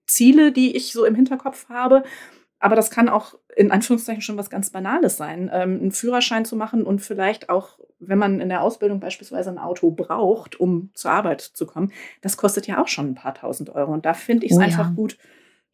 Ziele, 0.08 0.52
die 0.52 0.76
ich 0.76 0.94
so 0.94 1.06
im 1.06 1.14
Hinterkopf 1.14 1.70
habe. 1.70 2.02
Aber 2.58 2.76
das 2.76 2.90
kann 2.90 3.08
auch 3.08 3.36
in 3.56 3.72
Anführungszeichen 3.72 4.24
schon 4.24 4.38
was 4.38 4.50
ganz 4.50 4.72
Banales 4.72 5.16
sein. 5.16 5.48
Ähm, 5.54 5.80
einen 5.80 5.92
Führerschein 5.92 6.44
zu 6.44 6.56
machen 6.56 6.82
und 6.82 7.04
vielleicht 7.04 7.52
auch, 7.52 7.78
wenn 8.00 8.18
man 8.18 8.42
in 8.42 8.50
der 8.50 8.64
Ausbildung 8.64 9.00
beispielsweise 9.00 9.52
ein 9.52 9.60
Auto 9.60 9.92
braucht, 9.92 10.60
um 10.60 10.90
zur 10.96 11.12
Arbeit 11.12 11.42
zu 11.42 11.68
kommen, 11.68 11.94
das 12.22 12.36
kostet 12.36 12.66
ja 12.66 12.82
auch 12.82 12.88
schon 12.88 13.12
ein 13.12 13.16
paar 13.16 13.36
tausend 13.36 13.70
Euro. 13.70 13.94
Und 13.94 14.08
da 14.08 14.16
finde 14.16 14.48
ich 14.48 14.54
es 14.54 14.58
oh, 14.58 14.62
einfach 14.62 14.88
ja. 14.88 14.96
gut, 14.96 15.20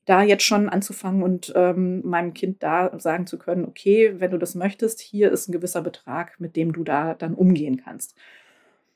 da 0.05 0.21
jetzt 0.21 0.43
schon 0.43 0.69
anzufangen 0.69 1.23
und 1.23 1.51
ähm, 1.55 2.01
meinem 2.05 2.33
Kind 2.33 2.61
da 2.61 2.97
sagen 2.99 3.25
zu 3.25 3.37
können, 3.37 3.65
okay, 3.65 4.15
wenn 4.19 4.31
du 4.31 4.37
das 4.37 4.55
möchtest, 4.55 5.01
hier 5.01 5.31
ist 5.31 5.49
ein 5.49 5.51
gewisser 5.51 5.81
Betrag, 5.81 6.39
mit 6.39 6.55
dem 6.55 6.73
du 6.73 6.83
da 6.83 7.15
dann 7.15 7.33
umgehen 7.33 7.81
kannst. 7.83 8.15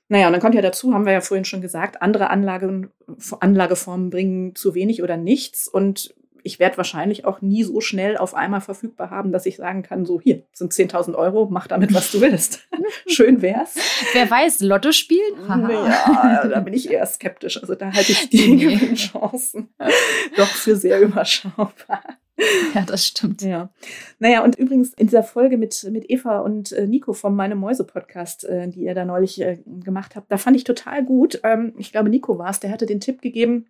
Naja, 0.08 0.28
und 0.28 0.34
dann 0.34 0.42
kommt 0.42 0.56
ja 0.56 0.62
dazu, 0.62 0.94
haben 0.94 1.06
wir 1.06 1.14
ja 1.14 1.22
vorhin 1.22 1.46
schon 1.46 1.62
gesagt, 1.62 2.02
andere 2.02 2.30
Anlagen, 2.30 2.90
Anlageformen 3.40 4.10
bringen 4.10 4.56
zu 4.56 4.74
wenig 4.74 5.04
oder 5.04 5.18
nichts. 5.18 5.68
Und 5.68 6.16
ich 6.44 6.60
werde 6.60 6.78
wahrscheinlich 6.78 7.26
auch 7.26 7.42
nie 7.42 7.64
so 7.64 7.82
schnell 7.82 8.18
auf 8.18 8.34
einmal 8.34 8.62
verfügbar 8.62 9.10
haben, 9.10 9.32
dass 9.32 9.46
ich 9.46 9.58
sagen 9.58 9.84
kann, 9.84 10.06
so 10.06 10.20
hier 10.20 10.44
sind 10.54 10.74
10.000 10.74 11.16
Euro, 11.16 11.48
mach 11.50 11.68
damit, 11.68 11.94
was 11.94 12.12
du 12.12 12.22
willst. 12.22 12.68
Schön 13.08 13.42
wär's. 13.42 13.76
Wer 14.14 14.30
weiß, 14.30 14.62
Lotto 14.62 14.92
spielen? 14.92 15.48
Ja, 15.48 16.48
da 16.48 16.60
bin 16.60 16.74
ich 16.74 16.90
eher 16.90 17.06
skeptisch. 17.06 17.62
Also 17.62 17.76
da 17.76 17.94
halte 17.94 18.12
ich 18.12 18.30
die 18.30 18.56
nee. 18.56 18.94
Chancen 18.96 19.70
doch 20.38 20.48
für 20.48 20.76
sehr 20.76 21.02
überschaubar. 21.02 22.02
Ja, 22.74 22.84
das 22.86 23.06
stimmt. 23.06 23.42
Ja. 23.42 23.70
Naja, 24.20 24.44
und 24.44 24.56
übrigens 24.56 24.94
in 24.94 25.08
dieser 25.08 25.24
Folge 25.24 25.58
mit, 25.58 25.86
mit 25.92 26.10
Eva 26.10 26.40
und 26.40 26.72
äh, 26.72 26.88
Nico 26.88 27.14
vom 27.14 27.36
Meine 27.36 27.56
Mäuse 27.56 27.84
Podcast, 27.84 28.46
äh, 28.46 28.70
die 28.70 28.84
ihr 28.84 28.96
da 28.96 29.06
neulich 29.06 29.42
äh, 29.42 29.60
gemacht 29.66 30.16
habt, 30.16 30.32
da 30.32 30.38
fand 30.38 30.56
ich 30.56 30.64
total 30.64 31.04
gut. 31.04 31.42
Ähm, 31.44 31.74
ich 31.78 31.92
glaube, 31.92 32.10
Nico 32.10 32.38
war 32.38 32.50
es, 32.50 32.60
der 32.60 32.72
hatte 32.72 32.86
den 32.86 33.02
Tipp 33.02 33.22
gegeben, 33.22 33.68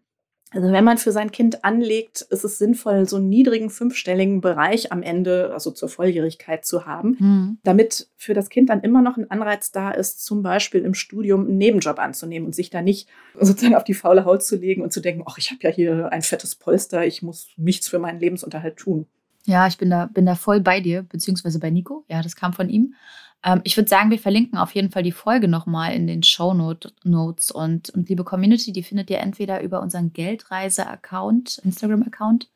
also 0.52 0.72
wenn 0.72 0.84
man 0.84 0.98
für 0.98 1.12
sein 1.12 1.32
Kind 1.32 1.64
anlegt, 1.64 2.22
ist 2.22 2.44
es 2.44 2.58
sinnvoll, 2.58 3.08
so 3.08 3.18
einen 3.18 3.30
niedrigen 3.30 3.70
fünfstelligen 3.70 4.42
Bereich 4.42 4.92
am 4.92 5.04
Ende, 5.04 5.52
also 5.54 5.70
zur 5.70 5.90
Volljährigkeit 5.90 6.66
zu 6.66 6.88
haben, 6.88 7.18
mhm. 7.20 7.58
damit 7.64 8.08
für 8.18 8.34
das 8.34 8.50
Kind 8.50 8.70
dann 8.70 8.82
immer 8.82 9.04
noch 9.04 9.18
ein 9.18 9.30
Anreiz 9.30 9.72
da 9.72 9.92
ist, 9.92 10.26
zum 10.26 10.42
Beispiel 10.42 10.82
im 10.82 10.96
Studium 10.96 11.46
einen 11.46 11.58
Nebenjob 11.58 12.00
anzunehmen 12.00 12.48
und 12.48 12.56
sich 12.56 12.72
da 12.72 12.82
nicht 12.82 13.08
sozusagen 13.40 13.76
auf 13.76 13.84
die 13.84 13.94
faule 13.94 14.26
Haut 14.26 14.44
zu 14.44 14.56
legen 14.56 14.82
und 14.82 14.92
zu 14.92 15.02
denken, 15.02 15.24
ach, 15.28 15.38
ich 15.38 15.52
habe 15.52 15.60
ja 15.62 15.70
hier 15.70 16.12
ein 16.12 16.24
fettes 16.24 16.56
Polster, 16.56 17.06
ich 17.06 17.22
muss 17.22 17.50
nichts 17.56 17.88
für 17.88 18.00
meinen 18.00 18.20
Lebensunterhalt 18.20 18.78
tun. 18.78 19.06
Ja, 19.46 19.68
ich 19.68 19.78
bin 19.78 19.90
da, 19.90 20.08
bin 20.08 20.26
da 20.26 20.36
voll 20.36 20.62
bei 20.62 20.80
dir, 20.80 21.04
beziehungsweise 21.04 21.60
bei 21.60 21.70
Nico. 21.70 22.06
Ja, 22.08 22.22
das 22.22 22.36
kam 22.36 22.54
von 22.54 22.70
ihm. 22.70 22.96
Ähm, 23.44 23.62
ich 23.64 23.78
würde 23.78 23.90
sagen, 23.90 24.12
wir 24.12 24.20
verlinken 24.20 24.58
auf 24.58 24.76
jeden 24.76 24.92
Fall 24.92 25.04
die 25.04 25.12
Folge 25.12 25.48
nochmal 25.48 25.94
in 25.94 26.08
den 26.08 26.24
Show 26.24 26.54
Notes. 26.54 27.52
Und, 27.52 27.90
und 27.92 28.10
liebe 28.10 28.24
Community, 28.24 28.72
die 28.72 28.84
findet 28.84 29.10
ihr 29.10 29.20
entweder 29.20 29.62
über 29.62 29.82
unseren 29.82 30.14
Geldreise-Account, 30.14 31.60
Instagram-Account, 31.64 32.50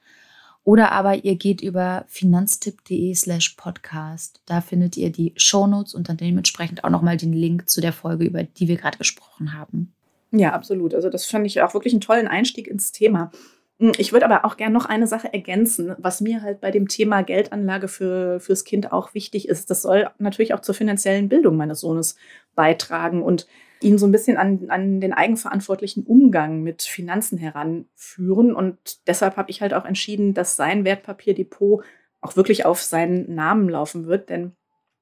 oder 0.65 0.93
aber 0.93 1.25
ihr 1.25 1.35
geht 1.35 1.61
über 1.61 2.05
finanztipp.de 2.07 3.13
slash 3.15 3.49
podcast. 3.57 4.41
Da 4.45 4.61
findet 4.61 4.95
ihr 4.95 5.11
die 5.11 5.33
Show 5.35 5.67
Notes 5.67 5.93
und 5.93 6.07
dann 6.07 6.17
dementsprechend 6.17 6.83
auch 6.83 6.89
nochmal 6.89 7.17
den 7.17 7.33
Link 7.33 7.69
zu 7.69 7.81
der 7.81 7.91
Folge, 7.91 8.23
über 8.25 8.43
die 8.43 8.69
wir 8.69 8.77
gerade 8.77 8.97
gesprochen 8.97 9.53
haben. 9.53 9.93
Ja, 10.31 10.53
absolut. 10.53 10.95
Also 10.95 11.09
das 11.09 11.25
fand 11.25 11.45
ich 11.45 11.61
auch 11.61 11.73
wirklich 11.73 11.93
einen 11.93 12.01
tollen 12.01 12.27
Einstieg 12.27 12.67
ins 12.67 12.91
Thema. 12.91 13.31
Hm, 13.79 13.93
ich 13.97 14.13
würde 14.13 14.25
aber 14.25 14.45
auch 14.45 14.57
gerne 14.57 14.73
noch 14.73 14.85
eine 14.85 15.07
Sache 15.07 15.33
ergänzen, 15.33 15.95
was 15.97 16.21
mir 16.21 16.41
halt 16.41 16.61
bei 16.61 16.71
dem 16.71 16.87
Thema 16.87 17.21
Geldanlage 17.23 17.87
für, 17.87 18.39
fürs 18.39 18.63
Kind 18.63 18.91
auch 18.91 19.13
wichtig 19.13 19.47
ist. 19.47 19.69
Das 19.69 19.81
soll 19.81 20.09
natürlich 20.19 20.53
auch 20.53 20.61
zur 20.61 20.75
finanziellen 20.75 21.29
Bildung 21.29 21.57
meines 21.57 21.79
Sohnes 21.79 22.15
beitragen 22.55 23.21
und 23.21 23.47
ihn 23.81 23.97
so 23.97 24.05
ein 24.05 24.11
bisschen 24.11 24.37
an, 24.37 24.69
an 24.69 25.01
den 25.01 25.13
eigenverantwortlichen 25.13 26.05
Umgang 26.05 26.61
mit 26.61 26.83
Finanzen 26.83 27.37
heranführen. 27.37 28.55
Und 28.55 29.07
deshalb 29.07 29.37
habe 29.37 29.51
ich 29.51 29.61
halt 29.61 29.73
auch 29.73 29.85
entschieden, 29.85 30.33
dass 30.33 30.55
sein 30.55 30.85
Wertpapierdepot 30.85 31.83
auch 32.21 32.35
wirklich 32.37 32.65
auf 32.65 32.81
seinen 32.81 33.35
Namen 33.35 33.67
laufen 33.69 34.07
wird, 34.07 34.29
denn 34.29 34.53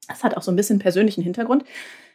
das 0.08 0.24
hat 0.24 0.36
auch 0.36 0.42
so 0.42 0.52
ein 0.52 0.56
bisschen 0.56 0.80
persönlichen 0.80 1.22
Hintergrund. 1.22 1.64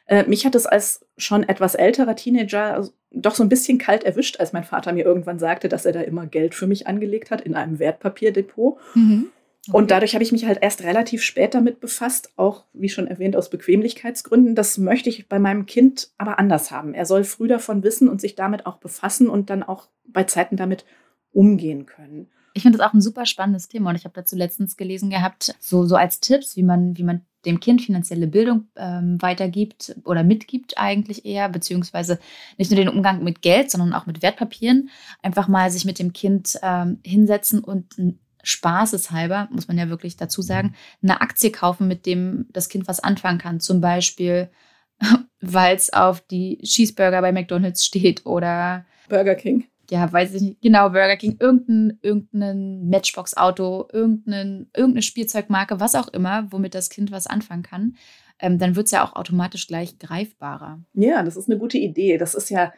Äh, 0.06 0.24
mich 0.28 0.46
hat 0.46 0.54
es 0.54 0.66
als 0.66 1.04
schon 1.16 1.42
etwas 1.42 1.74
älterer 1.74 2.16
Teenager 2.16 2.88
doch 3.10 3.34
so 3.34 3.42
ein 3.42 3.48
bisschen 3.48 3.78
kalt 3.78 4.04
erwischt, 4.04 4.38
als 4.40 4.52
mein 4.52 4.64
Vater 4.64 4.92
mir 4.92 5.04
irgendwann 5.04 5.38
sagte, 5.38 5.68
dass 5.68 5.84
er 5.86 5.92
da 5.92 6.00
immer 6.00 6.26
Geld 6.26 6.54
für 6.54 6.66
mich 6.66 6.86
angelegt 6.86 7.30
hat 7.30 7.40
in 7.40 7.54
einem 7.54 7.78
Wertpapierdepot. 7.78 8.78
Mhm. 8.94 9.30
Okay. 9.68 9.76
Und 9.76 9.90
dadurch 9.90 10.14
habe 10.14 10.22
ich 10.22 10.30
mich 10.30 10.46
halt 10.46 10.58
erst 10.62 10.84
relativ 10.84 11.22
spät 11.22 11.54
damit 11.54 11.80
befasst, 11.80 12.30
auch 12.36 12.64
wie 12.72 12.88
schon 12.88 13.08
erwähnt 13.08 13.34
aus 13.34 13.50
Bequemlichkeitsgründen. 13.50 14.54
Das 14.54 14.78
möchte 14.78 15.08
ich 15.08 15.28
bei 15.28 15.40
meinem 15.40 15.66
Kind 15.66 16.10
aber 16.18 16.38
anders 16.38 16.70
haben. 16.70 16.94
Er 16.94 17.04
soll 17.04 17.24
früh 17.24 17.48
davon 17.48 17.82
wissen 17.82 18.08
und 18.08 18.20
sich 18.20 18.36
damit 18.36 18.64
auch 18.64 18.76
befassen 18.76 19.28
und 19.28 19.50
dann 19.50 19.64
auch 19.64 19.88
bei 20.06 20.22
Zeiten 20.22 20.56
damit 20.56 20.84
umgehen 21.32 21.84
können. 21.84 22.28
Ich 22.54 22.62
finde 22.62 22.78
das 22.78 22.86
auch 22.86 22.94
ein 22.94 23.00
super 23.00 23.26
spannendes 23.26 23.68
Thema 23.68 23.90
und 23.90 23.96
ich 23.96 24.04
habe 24.04 24.14
dazu 24.14 24.36
letztens 24.36 24.76
gelesen 24.76 25.10
gehabt, 25.10 25.54
so, 25.58 25.84
so 25.84 25.96
als 25.96 26.20
Tipps, 26.20 26.56
wie 26.56 26.62
man, 26.62 26.96
wie 26.96 27.02
man 27.02 27.22
dem 27.46 27.60
Kind 27.60 27.82
finanzielle 27.82 28.26
Bildung 28.26 28.66
ähm, 28.76 29.20
weitergibt 29.22 29.94
oder 30.04 30.24
mitgibt 30.24 30.76
eigentlich 30.76 31.24
eher, 31.24 31.48
beziehungsweise 31.48 32.18
nicht 32.58 32.70
nur 32.70 32.78
den 32.78 32.88
Umgang 32.88 33.22
mit 33.24 33.40
Geld, 33.40 33.70
sondern 33.70 33.94
auch 33.94 34.06
mit 34.06 34.22
Wertpapieren. 34.22 34.90
Einfach 35.22 35.48
mal 35.48 35.70
sich 35.70 35.84
mit 35.84 35.98
dem 35.98 36.12
Kind 36.12 36.58
ähm, 36.62 36.98
hinsetzen 37.04 37.62
und 37.62 37.94
spaßeshalber, 38.42 39.48
muss 39.50 39.68
man 39.68 39.78
ja 39.78 39.88
wirklich 39.88 40.16
dazu 40.16 40.42
sagen, 40.42 40.74
eine 41.02 41.20
Aktie 41.20 41.50
kaufen, 41.50 41.88
mit 41.88 42.06
dem 42.06 42.46
das 42.52 42.68
Kind 42.68 42.86
was 42.86 43.00
anfangen 43.00 43.38
kann. 43.38 43.60
Zum 43.60 43.80
Beispiel, 43.80 44.50
weil 45.40 45.74
es 45.76 45.92
auf 45.92 46.20
die 46.20 46.58
Cheeseburger 46.58 47.20
bei 47.22 47.32
McDonalds 47.32 47.84
steht 47.84 48.26
oder 48.26 48.84
Burger 49.08 49.34
King 49.34 49.64
ja, 49.90 50.12
weiß 50.12 50.34
ich 50.34 50.42
nicht, 50.42 50.62
genau, 50.62 50.90
Burger 50.90 51.16
King, 51.16 51.36
irgendein, 51.40 51.98
irgendein 52.02 52.88
Matchbox-Auto, 52.88 53.88
irgendein, 53.92 54.68
irgendeine 54.74 55.02
Spielzeugmarke, 55.02 55.80
was 55.80 55.94
auch 55.94 56.08
immer, 56.08 56.50
womit 56.50 56.74
das 56.74 56.90
Kind 56.90 57.10
was 57.10 57.26
anfangen 57.26 57.62
kann, 57.62 57.96
ähm, 58.38 58.58
dann 58.58 58.76
wird 58.76 58.86
es 58.86 58.92
ja 58.92 59.04
auch 59.04 59.16
automatisch 59.16 59.66
gleich 59.66 59.98
greifbarer. 59.98 60.80
Ja, 60.94 61.22
das 61.22 61.36
ist 61.36 61.48
eine 61.48 61.58
gute 61.58 61.78
Idee. 61.78 62.18
Das 62.18 62.34
ist 62.34 62.50
ja, 62.50 62.72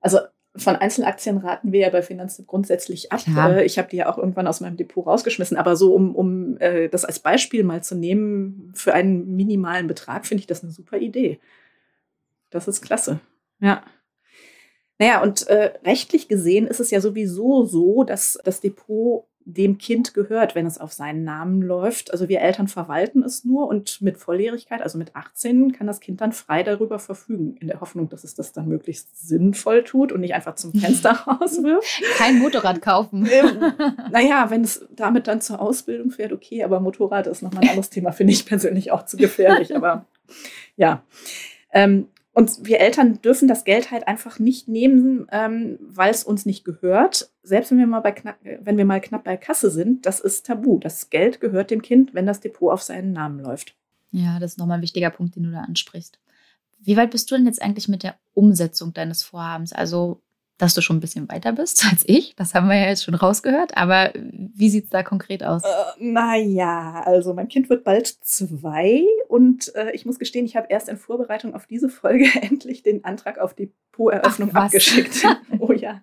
also 0.00 0.18
von 0.56 0.76
Einzelaktien 0.76 1.38
raten 1.38 1.72
wir 1.72 1.80
ja 1.80 1.90
bei 1.90 2.02
Finanzen 2.02 2.46
grundsätzlich 2.46 3.10
ab. 3.10 3.22
Klar. 3.24 3.56
Äh, 3.56 3.64
ich 3.64 3.78
habe 3.78 3.88
die 3.88 3.96
ja 3.96 4.12
auch 4.12 4.18
irgendwann 4.18 4.46
aus 4.46 4.60
meinem 4.60 4.76
Depot 4.76 5.06
rausgeschmissen. 5.06 5.56
Aber 5.56 5.76
so, 5.76 5.94
um, 5.94 6.14
um 6.14 6.56
äh, 6.58 6.88
das 6.88 7.04
als 7.04 7.18
Beispiel 7.18 7.64
mal 7.64 7.82
zu 7.82 7.96
nehmen, 7.96 8.72
für 8.74 8.94
einen 8.94 9.34
minimalen 9.34 9.86
Betrag, 9.86 10.26
finde 10.26 10.40
ich 10.40 10.46
das 10.46 10.62
eine 10.62 10.72
super 10.72 10.98
Idee. 10.98 11.40
Das 12.50 12.68
ist 12.68 12.82
klasse. 12.82 13.18
Ja. 13.60 13.82
Naja, 14.98 15.22
und 15.22 15.46
äh, 15.48 15.72
rechtlich 15.84 16.28
gesehen 16.28 16.66
ist 16.66 16.80
es 16.80 16.90
ja 16.90 17.00
sowieso 17.00 17.64
so, 17.64 18.04
dass 18.04 18.38
das 18.44 18.60
Depot 18.60 19.26
dem 19.46 19.76
Kind 19.78 20.14
gehört, 20.14 20.54
wenn 20.54 20.66
es 20.66 20.78
auf 20.78 20.92
seinen 20.92 21.22
Namen 21.22 21.60
läuft. 21.60 22.12
Also 22.12 22.28
wir 22.28 22.40
Eltern 22.40 22.66
verwalten 22.66 23.22
es 23.22 23.44
nur 23.44 23.68
und 23.68 24.00
mit 24.00 24.16
Volljährigkeit, 24.16 24.80
also 24.80 24.96
mit 24.96 25.14
18, 25.14 25.72
kann 25.72 25.86
das 25.86 26.00
Kind 26.00 26.20
dann 26.20 26.32
frei 26.32 26.62
darüber 26.62 26.98
verfügen, 26.98 27.56
in 27.60 27.68
der 27.68 27.80
Hoffnung, 27.80 28.08
dass 28.08 28.24
es 28.24 28.34
das 28.34 28.52
dann 28.52 28.68
möglichst 28.68 29.28
sinnvoll 29.28 29.84
tut 29.84 30.12
und 30.12 30.22
nicht 30.22 30.34
einfach 30.34 30.54
zum 30.54 30.72
Fenster 30.72 31.10
rauswirft. 31.26 32.02
Kein 32.16 32.38
Motorrad 32.38 32.80
kaufen. 32.80 33.28
Ähm, 33.34 33.72
naja, 34.12 34.50
wenn 34.50 34.62
es 34.62 34.86
damit 34.94 35.26
dann 35.26 35.40
zur 35.40 35.60
Ausbildung 35.60 36.10
fährt, 36.10 36.32
okay, 36.32 36.62
aber 36.62 36.78
Motorrad 36.78 37.26
ist 37.26 37.42
nochmal 37.42 37.64
ein 37.64 37.70
anderes 37.70 37.90
Thema, 37.90 38.12
finde 38.12 38.32
ich 38.32 38.46
persönlich 38.46 38.92
auch 38.92 39.06
zu 39.06 39.16
gefährlich. 39.16 39.74
Aber 39.74 40.06
ja. 40.76 41.02
Ähm, 41.72 42.08
und 42.34 42.66
wir 42.66 42.80
Eltern 42.80 43.22
dürfen 43.22 43.46
das 43.46 43.64
Geld 43.64 43.92
halt 43.92 44.08
einfach 44.08 44.40
nicht 44.40 44.66
nehmen, 44.66 45.26
ähm, 45.30 45.78
weil 45.80 46.10
es 46.10 46.24
uns 46.24 46.44
nicht 46.44 46.64
gehört. 46.64 47.30
Selbst 47.44 47.70
wenn 47.70 47.78
wir, 47.78 47.86
mal 47.86 48.00
bei 48.00 48.10
knapp, 48.10 48.36
wenn 48.42 48.76
wir 48.76 48.84
mal 48.84 49.00
knapp 49.00 49.22
bei 49.22 49.36
Kasse 49.36 49.70
sind, 49.70 50.04
das 50.04 50.18
ist 50.18 50.44
tabu. 50.44 50.80
Das 50.80 51.10
Geld 51.10 51.40
gehört 51.40 51.70
dem 51.70 51.80
Kind, 51.80 52.12
wenn 52.12 52.26
das 52.26 52.40
Depot 52.40 52.72
auf 52.72 52.82
seinen 52.82 53.12
Namen 53.12 53.38
läuft. 53.38 53.76
Ja, 54.10 54.40
das 54.40 54.52
ist 54.52 54.58
nochmal 54.58 54.78
ein 54.78 54.82
wichtiger 54.82 55.10
Punkt, 55.10 55.36
den 55.36 55.44
du 55.44 55.52
da 55.52 55.60
ansprichst. 55.60 56.18
Wie 56.80 56.96
weit 56.96 57.12
bist 57.12 57.30
du 57.30 57.36
denn 57.36 57.46
jetzt 57.46 57.62
eigentlich 57.62 57.88
mit 57.88 58.02
der 58.02 58.16
Umsetzung 58.34 58.92
deines 58.92 59.22
Vorhabens? 59.22 59.72
Also 59.72 60.20
dass 60.58 60.74
du 60.74 60.80
schon 60.80 60.96
ein 60.96 61.00
bisschen 61.00 61.28
weiter 61.28 61.52
bist 61.52 61.84
als 61.90 62.04
ich. 62.06 62.34
Das 62.36 62.54
haben 62.54 62.68
wir 62.68 62.76
ja 62.76 62.88
jetzt 62.88 63.04
schon 63.04 63.14
rausgehört. 63.14 63.76
Aber 63.76 64.12
wie 64.14 64.70
sieht 64.70 64.84
es 64.84 64.90
da 64.90 65.02
konkret 65.02 65.42
aus? 65.42 65.62
Äh, 65.64 65.68
naja, 65.98 67.02
also 67.04 67.34
mein 67.34 67.48
Kind 67.48 67.68
wird 67.70 67.84
bald 67.84 68.06
zwei 68.06 69.04
und 69.28 69.74
äh, 69.74 69.90
ich 69.92 70.06
muss 70.06 70.18
gestehen, 70.18 70.46
ich 70.46 70.56
habe 70.56 70.68
erst 70.70 70.88
in 70.88 70.96
Vorbereitung 70.96 71.54
auf 71.54 71.66
diese 71.66 71.88
Folge 71.88 72.26
endlich 72.40 72.82
den 72.82 73.04
Antrag 73.04 73.38
auf 73.38 73.54
Depoteröffnung 73.54 74.54
abgeschickt. 74.54 75.26
oh 75.58 75.72
ja. 75.72 76.02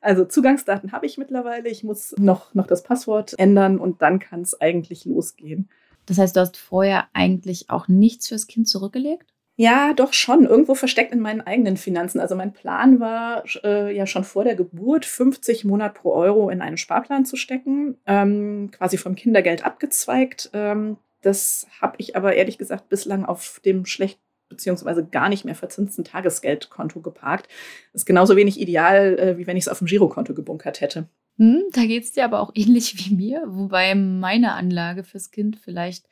Also 0.00 0.24
Zugangsdaten 0.24 0.92
habe 0.92 1.06
ich 1.06 1.18
mittlerweile. 1.18 1.68
Ich 1.68 1.84
muss 1.84 2.14
noch, 2.18 2.54
noch 2.54 2.66
das 2.66 2.82
Passwort 2.82 3.34
ändern 3.38 3.78
und 3.78 4.02
dann 4.02 4.18
kann 4.18 4.42
es 4.42 4.60
eigentlich 4.60 5.04
losgehen. 5.04 5.68
Das 6.06 6.18
heißt, 6.18 6.36
du 6.36 6.40
hast 6.40 6.56
vorher 6.56 7.08
eigentlich 7.12 7.68
auch 7.68 7.86
nichts 7.88 8.28
fürs 8.28 8.46
Kind 8.46 8.66
zurückgelegt? 8.66 9.34
Ja, 9.60 9.92
doch 9.92 10.12
schon. 10.12 10.44
Irgendwo 10.44 10.76
versteckt 10.76 11.12
in 11.12 11.18
meinen 11.18 11.40
eigenen 11.40 11.76
Finanzen. 11.76 12.20
Also 12.20 12.36
mein 12.36 12.52
Plan 12.52 13.00
war 13.00 13.42
äh, 13.64 13.94
ja 13.94 14.06
schon 14.06 14.22
vor 14.22 14.44
der 14.44 14.54
Geburt, 14.54 15.04
50 15.04 15.64
Monat 15.64 15.94
pro 15.94 16.12
Euro 16.12 16.48
in 16.48 16.62
einen 16.62 16.76
Sparplan 16.76 17.24
zu 17.24 17.34
stecken, 17.34 17.98
ähm, 18.06 18.70
quasi 18.70 18.98
vom 18.98 19.16
Kindergeld 19.16 19.64
abgezweigt. 19.64 20.50
Ähm, 20.52 20.96
das 21.22 21.66
habe 21.80 21.96
ich 21.98 22.14
aber 22.14 22.36
ehrlich 22.36 22.56
gesagt 22.56 22.88
bislang 22.88 23.24
auf 23.24 23.60
dem 23.64 23.84
schlecht 23.84 24.20
beziehungsweise 24.48 25.04
gar 25.04 25.28
nicht 25.28 25.44
mehr 25.44 25.56
verzinsten 25.56 26.04
Tagesgeldkonto 26.04 27.00
geparkt. 27.00 27.48
Ist 27.92 28.06
genauso 28.06 28.36
wenig 28.36 28.60
ideal, 28.60 29.18
äh, 29.18 29.38
wie 29.38 29.48
wenn 29.48 29.56
ich 29.56 29.64
es 29.64 29.68
auf 29.68 29.78
dem 29.78 29.88
Girokonto 29.88 30.34
gebunkert 30.34 30.80
hätte. 30.80 31.08
Hm, 31.36 31.64
da 31.72 31.84
geht 31.84 32.04
es 32.04 32.12
dir 32.12 32.24
aber 32.24 32.38
auch 32.38 32.52
ähnlich 32.54 32.94
wie 32.96 33.12
mir, 33.12 33.42
wobei 33.46 33.96
meine 33.96 34.52
Anlage 34.52 35.02
fürs 35.02 35.32
Kind 35.32 35.56
vielleicht 35.56 36.06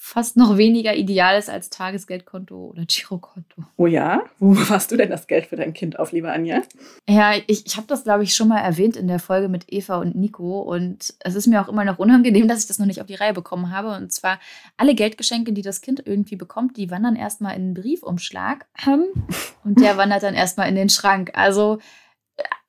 fast 0.00 0.36
noch 0.36 0.56
weniger 0.56 0.94
ideal 0.94 1.36
ist 1.36 1.50
als 1.50 1.70
Tagesgeldkonto 1.70 2.68
oder 2.68 2.84
Girokonto. 2.86 3.64
Oh 3.76 3.88
ja? 3.88 4.22
Wo 4.38 4.56
hast 4.70 4.92
du 4.92 4.96
denn 4.96 5.10
das 5.10 5.26
Geld 5.26 5.46
für 5.46 5.56
dein 5.56 5.74
Kind 5.74 5.98
auf, 5.98 6.12
liebe 6.12 6.30
Anja? 6.30 6.62
Ja, 7.08 7.32
ich, 7.48 7.66
ich 7.66 7.76
habe 7.76 7.88
das, 7.88 8.04
glaube 8.04 8.22
ich, 8.22 8.36
schon 8.36 8.46
mal 8.46 8.60
erwähnt 8.60 8.96
in 8.96 9.08
der 9.08 9.18
Folge 9.18 9.48
mit 9.48 9.64
Eva 9.66 9.96
und 9.96 10.14
Nico. 10.14 10.60
Und 10.60 11.14
es 11.18 11.34
ist 11.34 11.48
mir 11.48 11.60
auch 11.60 11.68
immer 11.68 11.84
noch 11.84 11.98
unangenehm, 11.98 12.46
dass 12.48 12.60
ich 12.60 12.68
das 12.68 12.78
noch 12.78 12.86
nicht 12.86 13.00
auf 13.00 13.08
die 13.08 13.16
Reihe 13.16 13.34
bekommen 13.34 13.72
habe. 13.72 13.96
Und 13.96 14.12
zwar 14.12 14.38
alle 14.76 14.94
Geldgeschenke, 14.94 15.52
die 15.52 15.62
das 15.62 15.80
Kind 15.80 16.00
irgendwie 16.06 16.36
bekommt, 16.36 16.76
die 16.76 16.92
wandern 16.92 17.16
erstmal 17.16 17.56
in 17.56 17.62
einen 17.62 17.74
Briefumschlag. 17.74 18.66
Und 19.64 19.80
der 19.80 19.96
wandert 19.96 20.22
dann 20.22 20.34
erstmal 20.34 20.68
in 20.68 20.76
den 20.76 20.90
Schrank. 20.90 21.32
Also 21.34 21.80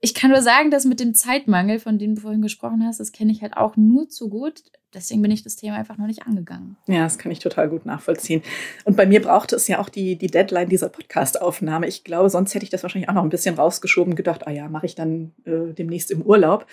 ich 0.02 0.16
kann 0.16 0.32
nur 0.32 0.42
sagen, 0.42 0.72
dass 0.72 0.86
mit 0.86 1.00
dem 1.00 1.14
Zeitmangel, 1.14 1.80
von 1.80 2.00
dem 2.00 2.16
du 2.16 2.22
vorhin 2.22 2.42
gesprochen 2.42 2.84
hast, 2.86 3.00
das 3.00 3.12
kenne 3.12 3.32
ich 3.32 3.44
halt 3.44 3.56
auch 3.56 3.78
nur 3.78 4.10
zu 4.10 4.30
gut. 4.30 4.64
Deswegen 4.94 5.22
bin 5.22 5.30
ich 5.30 5.44
das 5.44 5.56
Thema 5.56 5.76
einfach 5.76 5.98
noch 5.98 6.08
nicht 6.08 6.26
angegangen. 6.26 6.76
Ja, 6.88 7.04
das 7.04 7.20
kann 7.20 7.32
ich 7.32 7.40
total 7.40 7.70
gut 7.70 7.86
nachvollziehen. 7.86 8.42
Und 8.86 8.98
bei 8.98 9.06
mir 9.06 9.22
brauchte 9.22 9.56
es 9.56 9.68
ja 9.68 9.80
auch 9.80 9.90
die, 9.90 10.16
die 10.16 10.28
Deadline 10.28 10.68
dieser 10.68 10.90
Podcast-Aufnahme. 10.90 11.88
Ich 11.88 12.04
glaube, 12.04 12.30
sonst 12.30 12.56
hätte 12.56 12.64
ich 12.64 12.72
das 12.72 12.82
wahrscheinlich 12.82 13.10
auch 13.10 13.14
noch 13.14 13.24
ein 13.24 13.30
bisschen 13.30 13.56
rausgeschoben, 13.56 14.16
gedacht, 14.16 14.48
ah 14.48 14.52
ja, 14.52 14.68
mache 14.68 14.88
ich 14.88 14.96
dann 14.96 15.32
äh, 15.46 15.74
demnächst 15.74 16.10
im 16.10 16.24
Urlaub. 16.24 16.66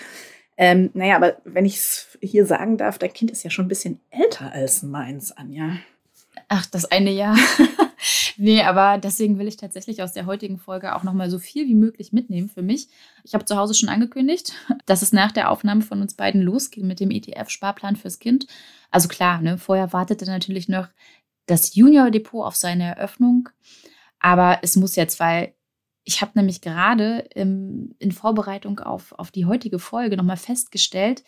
Ähm, 0.56 0.90
naja, 0.94 1.16
aber 1.16 1.37
wenn 1.44 1.66
ich 1.66 1.76
es 1.76 2.18
hier 2.23 2.46
sagen 2.46 2.78
darf, 2.78 2.99
dein 2.99 3.12
Kind 3.12 3.30
ist 3.30 3.42
ja 3.42 3.50
schon 3.50 3.66
ein 3.66 3.68
bisschen 3.68 4.00
älter 4.11 4.50
als 4.52 4.82
meins, 4.82 5.32
Anja. 5.32 5.76
Ach, 6.49 6.64
das 6.66 6.87
eine 6.87 7.11
Jahr. 7.11 7.37
nee, 8.37 8.62
aber 8.62 8.99
deswegen 8.99 9.38
will 9.38 9.49
ich 9.49 9.57
tatsächlich 9.57 10.02
aus 10.02 10.12
der 10.12 10.26
heutigen 10.26 10.59
Folge 10.59 10.95
auch 10.95 11.02
nochmal 11.02 11.31
so 11.31 11.38
viel 11.38 11.66
wie 11.66 11.75
möglich 11.75 12.12
mitnehmen 12.12 12.49
für 12.49 12.62
mich. 12.62 12.88
Ich 13.25 13.35
habe 13.35 13.45
zu 13.45 13.57
Hause 13.57 13.75
schon 13.75 13.88
angekündigt, 13.88 14.52
dass 14.87 15.02
es 15.02 15.12
nach 15.12 15.33
der 15.33 15.50
Aufnahme 15.50 15.83
von 15.83 16.00
uns 16.00 16.14
beiden 16.14 16.43
losgeht 16.43 16.85
mit 16.85 17.00
dem 17.00 17.11
ETF-Sparplan 17.11 17.97
fürs 17.97 18.19
Kind. 18.19 18.47
Also 18.90 19.09
klar, 19.09 19.40
ne, 19.40 19.59
vorher 19.59 19.93
wartete 19.93 20.26
natürlich 20.26 20.69
noch 20.69 20.88
das 21.47 21.75
Junior-Depot 21.75 22.45
auf 22.45 22.57
seine 22.57 22.97
Eröffnung. 22.97 23.49
Aber 24.19 24.59
es 24.62 24.76
muss 24.76 24.97
jetzt, 24.97 25.21
weil 25.21 25.55
ich 26.05 26.21
habe 26.21 26.33
nämlich 26.35 26.61
gerade 26.61 27.19
in 27.35 28.12
Vorbereitung 28.12 28.78
auf, 28.78 29.12
auf 29.12 29.31
die 29.31 29.45
heutige 29.45 29.78
Folge 29.78 30.16
nochmal 30.16 30.37
festgestellt, 30.37 31.25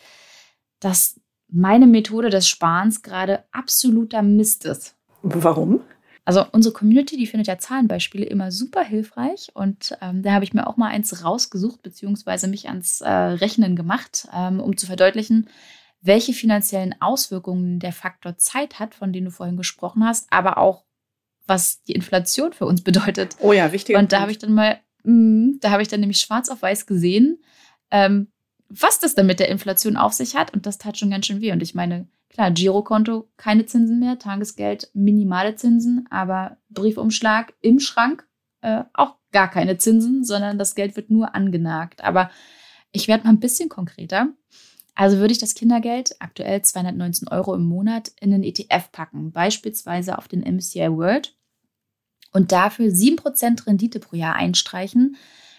dass 0.81 1.21
meine 1.49 1.87
Methode 1.87 2.31
des 2.31 2.49
Sparens 2.49 3.03
gerade 3.03 3.45
absoluter 3.51 4.23
Mist 4.23 4.65
ist. 4.65 4.97
Warum? 5.23 5.81
Also 6.29 6.45
unsere 6.53 6.75
Community, 6.75 7.17
die 7.17 7.27
findet 7.27 7.47
ja 7.47 7.57
Zahlenbeispiele 7.57 8.27
immer 8.27 8.53
super 8.53 8.85
hilfreich 8.85 9.49
und 9.55 9.97
ähm, 10.03 10.23
da 10.23 10.33
habe 10.33 10.45
ich 10.45 10.53
mir 10.53 10.67
auch 10.67 10.77
mal 10.77 10.89
eins 10.89 11.25
rausgesucht, 11.25 11.81
beziehungsweise 11.81 12.49
mich 12.49 12.69
ans 12.69 13.01
äh, 13.01 13.09
Rechnen 13.09 13.77
gemacht, 13.77 14.29
ähm, 14.37 14.61
um 14.61 14.77
zu 14.77 14.85
verdeutlichen, 14.85 15.49
welche 16.03 16.35
finanziellen 16.35 16.95
Auswirkungen 17.01 17.81
der 17.81 17.93
Faktor 17.93 18.37
Zeit 18.37 18.79
hat, 18.79 18.95
von 18.95 19.11
dem 19.11 19.25
du 19.25 19.31
vorhin 19.31 19.57
gesprochen 19.57 20.05
hast, 20.05 20.31
aber 20.31 20.59
auch, 20.59 20.85
was 21.47 21.83
die 21.85 21.93
Inflation 21.93 22.53
für 22.53 22.67
uns 22.67 22.83
bedeutet. 22.83 23.37
Oh 23.41 23.55
ja, 23.55 23.73
wichtig. 23.73 23.97
Und 23.97 24.13
da 24.13 24.21
habe 24.21 24.31
ich 24.31 24.39
dann 24.39 24.53
mal, 24.53 24.79
mh, 25.05 25.61
da 25.63 25.71
habe 25.71 25.81
ich 25.81 25.89
dann 25.89 26.01
nämlich 26.01 26.21
schwarz 26.21 26.51
auf 26.51 26.61
weiß 26.61 26.85
gesehen, 26.85 27.43
ähm, 27.91 28.29
was 28.69 29.01
das 29.01 29.15
dann 29.15 29.25
mit 29.25 29.41
der 29.41 29.49
Inflation 29.49 29.97
auf 29.97 30.13
sich 30.13 30.37
hat 30.37 30.53
und 30.53 30.67
das 30.67 30.77
tat 30.77 30.99
schon 30.99 31.09
ganz 31.09 31.25
schön 31.25 31.41
weh. 31.41 31.53
Und 31.53 31.63
ich 31.63 31.75
meine, 31.75 32.07
Klar, 32.31 32.51
Girokonto 32.51 33.29
keine 33.37 33.67
Zinsen 33.67 33.99
mehr, 34.01 34.19
Tagesgeld 34.19 34.91
minimale 34.95 35.55
Zinsen, 35.57 36.07
aber 36.11 36.59
Briefumschlag 36.69 37.55
im 37.61 37.81
Schrank 37.81 38.27
äh, 38.61 38.85
auch 38.93 39.17
gar 39.33 39.51
keine 39.51 39.79
Zinsen, 39.79 40.25
sondern 40.25 40.59
das 40.59 40.75
Geld 40.75 40.97
wird 40.97 41.11
nur 41.11 41.35
angenagt. 41.35 42.03
Aber 42.05 42.31
ich 42.93 43.09
werde 43.09 43.25
mal 43.25 43.31
ein 43.31 43.41
bisschen 43.41 43.69
konkreter. 43.69 44.29
Also 44.95 45.19
würde 45.19 45.33
ich 45.33 45.39
das 45.39 45.55
Kindergeld, 45.55 46.17
aktuell 46.19 46.61
219 46.63 47.29
Euro 47.29 47.55
im 47.55 47.65
Monat, 47.65 48.11
in 48.21 48.35
einen 48.35 48.43
ETF 48.43 48.91
packen, 48.91 49.31
beispielsweise 49.31 50.19
auf 50.19 50.27
den 50.27 50.41
MSCI 50.41 50.91
World 50.91 51.37
und 52.33 52.53
dafür 52.53 52.87
7% 52.87 53.67
Rendite 53.67 54.01
pro 54.01 54.17
Jahr 54.17 54.35
einstreichen, 54.35 55.17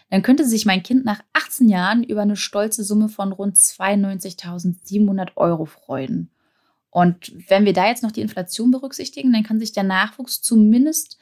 dann 0.09 0.23
könnte 0.23 0.45
sich 0.45 0.65
mein 0.65 0.83
Kind 0.83 1.05
nach 1.05 1.21
18 1.33 1.69
Jahren 1.69 2.03
über 2.03 2.21
eine 2.21 2.35
stolze 2.35 2.83
Summe 2.83 3.09
von 3.09 3.31
rund 3.31 3.55
92.700 3.55 5.37
Euro 5.37 5.65
freuen. 5.65 6.31
Und 6.91 7.31
wenn 7.49 7.65
wir 7.65 7.73
da 7.73 7.87
jetzt 7.87 8.03
noch 8.03 8.11
die 8.11 8.21
Inflation 8.21 8.71
berücksichtigen, 8.71 9.31
dann 9.31 9.43
kann 9.43 9.59
sich 9.59 9.73
der 9.73 9.83
Nachwuchs 9.83 10.41
zumindest 10.41 11.17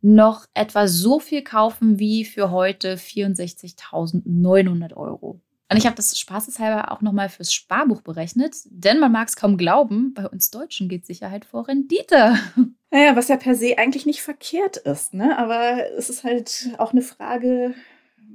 noch 0.00 0.46
etwa 0.54 0.88
so 0.88 1.20
viel 1.20 1.42
kaufen 1.42 1.98
wie 1.98 2.24
für 2.24 2.50
heute 2.50 2.96
64.900 2.96 4.94
Euro. 4.94 5.40
Und 5.68 5.78
ich 5.78 5.86
habe 5.86 5.96
das 5.96 6.16
spaßeshalber 6.16 6.92
auch 6.92 7.00
nochmal 7.00 7.28
fürs 7.28 7.52
Sparbuch 7.52 8.02
berechnet, 8.02 8.54
denn 8.66 9.00
man 9.00 9.10
mag 9.10 9.26
es 9.26 9.34
kaum 9.34 9.56
glauben, 9.56 10.14
bei 10.14 10.28
uns 10.28 10.50
Deutschen 10.50 10.88
geht 10.88 11.06
Sicherheit 11.06 11.44
vor 11.44 11.68
Rendite. 11.68 12.36
Naja, 12.92 13.16
was 13.16 13.26
ja 13.28 13.36
per 13.36 13.56
se 13.56 13.76
eigentlich 13.76 14.06
nicht 14.06 14.22
verkehrt 14.22 14.76
ist, 14.76 15.12
ne? 15.12 15.36
aber 15.36 15.90
es 15.98 16.08
ist 16.08 16.22
halt 16.22 16.70
auch 16.78 16.92
eine 16.92 17.02
Frage, 17.02 17.74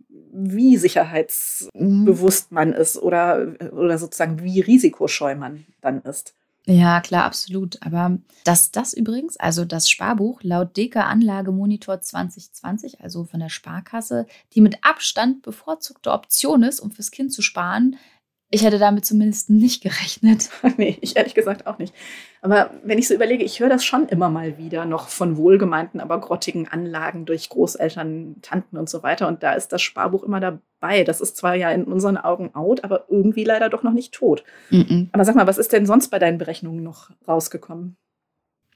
wie 0.10 0.78
sicherheitsbewusst 0.78 2.52
man 2.52 2.74
ist 2.74 2.98
oder, 2.98 3.56
oder 3.72 3.98
sozusagen 3.98 4.44
wie 4.44 4.60
risikoscheu 4.60 5.36
man 5.36 5.66
dann 5.80 6.02
ist. 6.02 6.36
Ja, 6.68 7.02
klar, 7.02 7.24
absolut. 7.24 7.82
Aber 7.82 8.20
dass 8.44 8.72
das 8.72 8.94
übrigens, 8.94 9.36
also 9.38 9.66
das 9.66 9.90
Sparbuch 9.90 10.42
laut 10.44 10.78
Deka 10.78 11.02
Anlagemonitor 11.02 12.02
2020, 12.02 13.02
also 13.02 13.24
von 13.24 13.40
der 13.40 13.50
Sparkasse, 13.50 14.28
die 14.54 14.62
mit 14.62 14.78
Abstand 14.84 15.42
bevorzugte 15.42 16.12
Option 16.12 16.62
ist, 16.64 16.80
um 16.80 16.92
fürs 16.92 17.10
Kind 17.10 17.34
zu 17.34 17.42
sparen, 17.42 17.98
ich 18.54 18.64
hätte 18.64 18.80
damit 18.80 19.06
zumindest 19.06 19.50
nicht 19.50 19.82
gerechnet. 19.82 20.50
nee, 20.78 20.98
ich 21.00 21.16
ehrlich 21.16 21.34
gesagt 21.34 21.68
auch 21.68 21.78
nicht. 21.78 21.94
Aber 22.42 22.72
wenn 22.84 23.00
ich 23.00 23.08
so 23.08 23.14
überlege, 23.14 23.46
ich 23.46 23.62
höre 23.62 23.70
das 23.70 23.86
schon 23.86 24.10
immer 24.10 24.30
mal 24.30 24.58
wieder 24.58 24.84
noch 24.84 25.08
von 25.08 25.38
wohlgemeinten, 25.38 26.02
aber 26.02 26.20
grottigen 26.20 26.68
Anlagen 26.68 27.26
durch 27.26 27.48
Großeltern, 27.48 28.36
Tanten 28.42 28.78
und 28.78 28.90
so 28.90 29.04
weiter. 29.04 29.30
Und 29.30 29.42
da 29.42 29.54
ist 29.54 29.70
das 29.70 29.82
Sparbuch 29.82 30.24
immer 30.24 30.42
dabei. 30.42 31.06
Das 31.06 31.22
ist 31.22 31.38
zwar 31.38 31.56
ja 31.56 31.72
in 31.72 31.86
unseren 31.86 32.18
Augen 32.18 32.54
out, 32.54 32.84
aber 32.84 33.06
irgendwie 33.10 33.46
leider 33.46 33.70
doch 33.70 33.84
noch 33.84 33.94
nicht 33.94 34.14
tot. 34.14 34.44
Mm 34.70 34.82
-mm. 34.82 35.08
Aber 35.14 35.24
sag 35.24 35.36
mal, 35.36 35.48
was 35.48 35.58
ist 35.58 35.72
denn 35.72 35.86
sonst 35.86 36.10
bei 36.10 36.20
deinen 36.20 36.38
Berechnungen 36.38 36.84
noch 36.84 37.10
rausgekommen? 37.26 37.96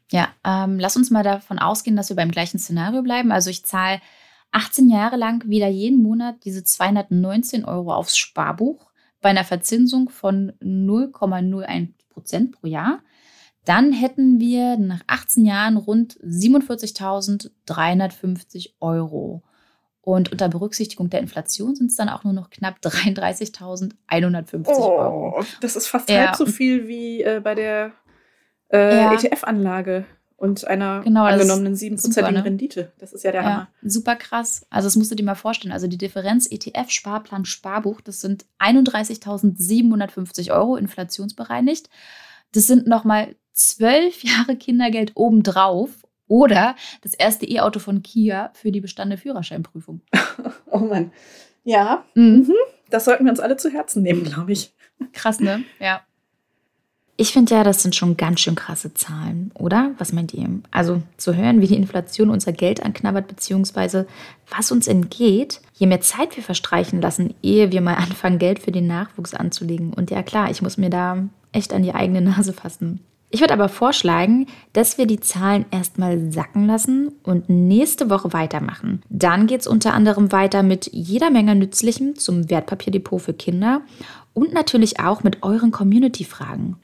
Ja, 0.10 0.30
ähm, 0.46 0.80
lass 0.80 0.96
uns 0.96 1.12
mal 1.12 1.24
davon 1.24 1.60
ausgehen, 1.60 1.98
dass 1.98 2.10
wir 2.10 2.16
beim 2.16 2.32
gleichen 2.32 2.60
Szenario 2.60 3.02
bleiben. 3.02 3.32
Also 3.32 3.50
ich 3.50 3.66
zahle 3.66 4.00
18 4.52 4.88
Jahre 4.88 5.18
lang 5.18 5.44
wieder 5.50 5.68
jeden 5.68 6.02
Monat 6.02 6.46
diese 6.46 6.64
219 6.64 7.66
Euro 7.66 7.94
aufs 7.94 8.16
Sparbuch 8.16 8.92
bei 9.26 9.32
einer 9.32 9.44
Verzinsung 9.44 10.08
von 10.10 10.54
0,01 10.62 11.90
Prozent 12.10 12.52
pro 12.52 12.68
Jahr, 12.68 13.02
dann 13.66 13.92
hätten 13.92 14.40
wir 14.40 14.78
nach 14.78 15.02
18 15.08 15.48
Jahren 15.48 15.78
rund 15.78 16.20
47.350 16.20 18.74
Euro. 18.80 19.42
Und 20.02 20.32
unter 20.32 20.48
Berücksichtigung 20.48 21.10
der 21.10 21.22
Inflation 21.22 21.74
sind 21.74 21.90
es 21.90 21.96
dann 21.96 22.10
auch 22.10 22.24
nur 22.24 22.34
noch 22.34 22.52
knapp 22.52 22.76
33.150 22.84 24.68
oh, 24.68 24.92
Euro. 24.92 25.44
Das 25.60 25.76
ist 25.76 25.88
fast 25.88 26.08
ja. 26.08 26.28
halb 26.28 26.36
so 26.36 26.46
viel 26.46 26.88
wie 26.88 27.24
äh, 27.24 27.42
bei 27.44 27.56
der 27.56 27.94
äh, 28.72 28.96
ja. 28.96 29.12
ETF-Anlage 29.12 30.06
und 30.38 30.68
einer 30.68 31.02
genau, 31.02 31.24
angenommenen 31.24 31.76
7%igen 31.76 32.34
ne? 32.34 32.44
Rendite. 32.44 32.92
Das 32.98 33.14
ist 33.14 33.24
ja 33.24 33.32
der 33.32 33.42
ja, 33.42 33.48
Hammer. 33.48 33.68
Super 33.84 34.16
krass. 34.16 34.66
Also 34.70 34.88
das 34.88 34.96
musst 34.96 35.12
du 35.12 35.16
dir 35.16 35.24
mal 35.24 35.36
vorstellen. 35.36 35.72
Also 35.72 35.88
die 35.88 35.98
Differenz 35.98 36.48
ETF, 36.50 36.90
Sparplan, 36.90 37.46
Sparbuch, 37.46 38.02
das 38.02 38.22
sind 38.22 38.46
31.750 38.60 40.52
Euro 40.52 40.76
inflationsbereinigt. 40.76 41.90
Das 42.52 42.68
sind 42.68 42.86
nochmal 42.88 43.36
zwölf 43.54 44.24
Jahre 44.26 44.58
Kindergeld 44.58 45.14
obendrauf 45.16 45.90
oder 46.28 46.76
das 47.02 47.14
erste 47.14 47.46
E-Auto 47.46 47.80
von 47.80 48.02
Kia 48.04 48.52
für 48.54 48.72
die 48.72 48.82
bestandene 48.82 49.18
Führerscheinprüfung. 49.18 50.02
oh 50.72 50.80
Mann. 50.80 51.12
Ja, 51.64 52.04
mhm. 52.14 52.46
mhm. 52.48 52.54
das 52.90 53.06
sollten 53.06 53.24
wir 53.24 53.32
uns 53.32 53.40
alle 53.40 53.58
zu 53.58 53.70
Herzen 53.72 54.04
nehmen, 54.04 54.24
glaube 54.24 54.52
ich. 54.52 54.74
Krass, 55.14 55.40
ne? 55.40 55.64
Ja. 55.80 56.02
Ich 57.18 57.32
finde 57.32 57.56
ja, 57.56 57.64
das 57.64 57.82
sind 57.82 57.96
schon 57.96 58.18
ganz 58.18 58.42
schön 58.42 58.56
krasse 58.56 58.94
Zahlen, 58.94 59.52
oder? 59.54 59.92
Was 59.98 60.12
meint 60.12 60.34
ihr? 60.34 60.50
Also 60.72 61.02
zu 61.16 61.34
hören, 61.34 61.62
wie 61.62 61.68
die 61.68 61.78
Inflation 61.78 62.30
unser 62.30 62.52
Geld 62.52 62.84
anknabbert, 62.84 63.28
beziehungsweise 63.28 64.06
was 64.50 64.70
uns 64.72 64.88
entgeht, 64.88 65.62
je 65.76 65.88
mehr 65.88 66.02
Zeit 66.02 66.36
wir 66.36 66.44
verstreichen 66.44 67.02
lassen, 67.02 67.34
ehe 67.42 67.72
wir 67.72 67.80
mal 67.80 67.96
anfangen, 67.96 68.38
Geld 68.38 68.60
für 68.60 68.74
den 68.74 68.88
Nachwuchs 68.88 69.34
anzulegen. 69.34 69.94
Und 69.94 70.12
ja 70.12 70.24
klar, 70.24 70.52
ich 70.52 70.62
muss 70.62 70.78
mir 70.78 70.90
da 70.90 71.24
echt 71.54 71.74
an 71.74 71.84
die 71.84 71.96
eigene 71.96 72.20
Nase 72.20 72.52
fassen. 72.52 73.00
Ich 73.30 73.40
würde 73.40 73.54
aber 73.54 73.70
vorschlagen, 73.70 74.48
dass 74.74 74.98
wir 74.98 75.08
die 75.08 75.20
Zahlen 75.20 75.66
erstmal 75.72 76.32
sacken 76.32 76.68
lassen 76.68 77.12
und 77.24 77.50
nächste 77.50 78.10
Woche 78.10 78.34
weitermachen. 78.34 79.02
Dann 79.10 79.48
geht 79.48 79.62
es 79.62 79.68
unter 79.68 79.94
anderem 79.94 80.32
weiter 80.32 80.64
mit 80.64 80.90
jeder 80.94 81.32
Menge 81.32 81.56
Nützlichem 81.56 82.16
zum 82.16 82.50
Wertpapierdepot 82.50 83.22
für 83.22 83.34
Kinder 83.34 83.82
und 84.34 84.54
natürlich 84.54 85.00
auch 85.00 85.24
mit 85.24 85.44
euren 85.44 85.72
Community-Fragen. 85.72 86.78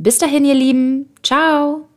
Bis 0.00 0.18
dahin, 0.18 0.44
ihr 0.44 0.54
Lieben. 0.54 1.12
Ciao. 1.24 1.88